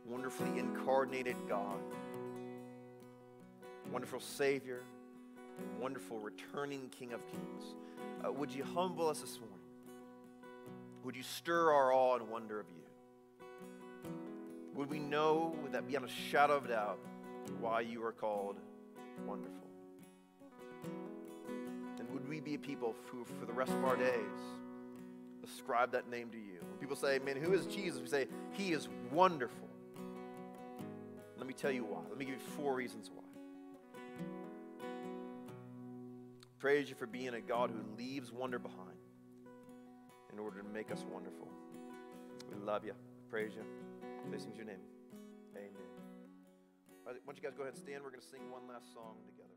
Wonderfully 0.05 0.59
incarnated 0.59 1.37
God. 1.49 1.81
Wonderful 3.91 4.21
Savior 4.21 4.83
wonderful 5.81 6.19
returning 6.19 6.89
King 6.91 7.13
of 7.13 7.27
Kings. 7.27 7.75
Uh, 8.25 8.33
would 8.33 8.53
you 8.53 8.65
humble 8.65 9.09
us 9.09 9.21
this 9.21 9.39
morning? 9.39 9.59
Would 11.05 11.17
you 11.17 11.23
stir 11.23 11.73
our 11.73 11.93
awe 11.93 12.17
and 12.17 12.29
wonder 12.29 12.61
of 12.61 12.67
you? 12.69 13.47
Would 14.75 14.91
we 14.91 14.99
know, 14.99 15.57
would 15.63 15.73
that 15.73 15.87
beyond 15.87 16.05
a 16.07 16.09
shadow 16.09 16.57
of 16.57 16.69
doubt, 16.69 16.99
why 17.51 17.81
you 17.81 18.05
are 18.05 18.13
called 18.13 18.57
wonderful? 19.27 19.67
And 21.99 22.11
would 22.11 22.29
we 22.29 22.41
be 22.41 22.55
a 22.55 22.59
people 22.59 22.95
who, 23.07 23.25
for 23.25 23.47
the 23.47 23.53
rest 23.53 23.73
of 23.73 23.85
our 23.85 23.97
days, 23.97 24.41
ascribe 25.45 25.93
that 25.93 26.09
name 26.09 26.31
to 26.31 26.39
you? 26.39 26.59
When 26.61 26.79
people 26.79 26.97
say, 26.97 27.19
man, 27.19 27.37
who 27.37 27.53
is 27.53 27.67
Jesus? 27.67 28.01
We 28.01 28.09
say, 28.09 28.27
he 28.53 28.73
is 28.73 28.89
wonderful. 29.11 29.69
Let 31.37 31.47
me 31.47 31.55
tell 31.55 31.71
you 31.71 31.85
why. 31.85 32.01
Let 32.09 32.19
me 32.19 32.25
give 32.25 32.35
you 32.35 32.41
four 32.57 32.75
reasons 32.75 33.11
why. 33.15 33.23
Praise 36.59 36.89
you 36.89 36.97
for 36.97 37.07
being 37.07 37.35
a 37.35 37.41
God 37.41 37.71
who 37.71 37.79
leaves 37.97 38.33
wonder 38.33 38.59
behind 38.59 38.99
in 40.33 40.39
order 40.39 40.61
to 40.61 40.69
make 40.69 40.91
us 40.91 41.05
wonderful. 41.11 41.49
We 42.51 42.57
love 42.65 42.85
you. 42.85 42.95
Praise 43.31 43.53
you. 43.55 43.63
Blessings 44.29 44.57
your 44.57 44.67
name. 44.67 44.81
Amen. 45.57 45.88
Why 47.09 47.15
don't 47.25 47.37
you 47.37 47.43
guys 47.43 47.57
go 47.57 47.65
ahead 47.65 47.73
and 47.73 47.83
stand? 47.83 48.05
We're 48.05 48.13
going 48.13 48.21
to 48.21 48.29
sing 48.29 48.53
one 48.53 48.69
last 48.69 48.93
song 48.93 49.17
together. 49.25 49.57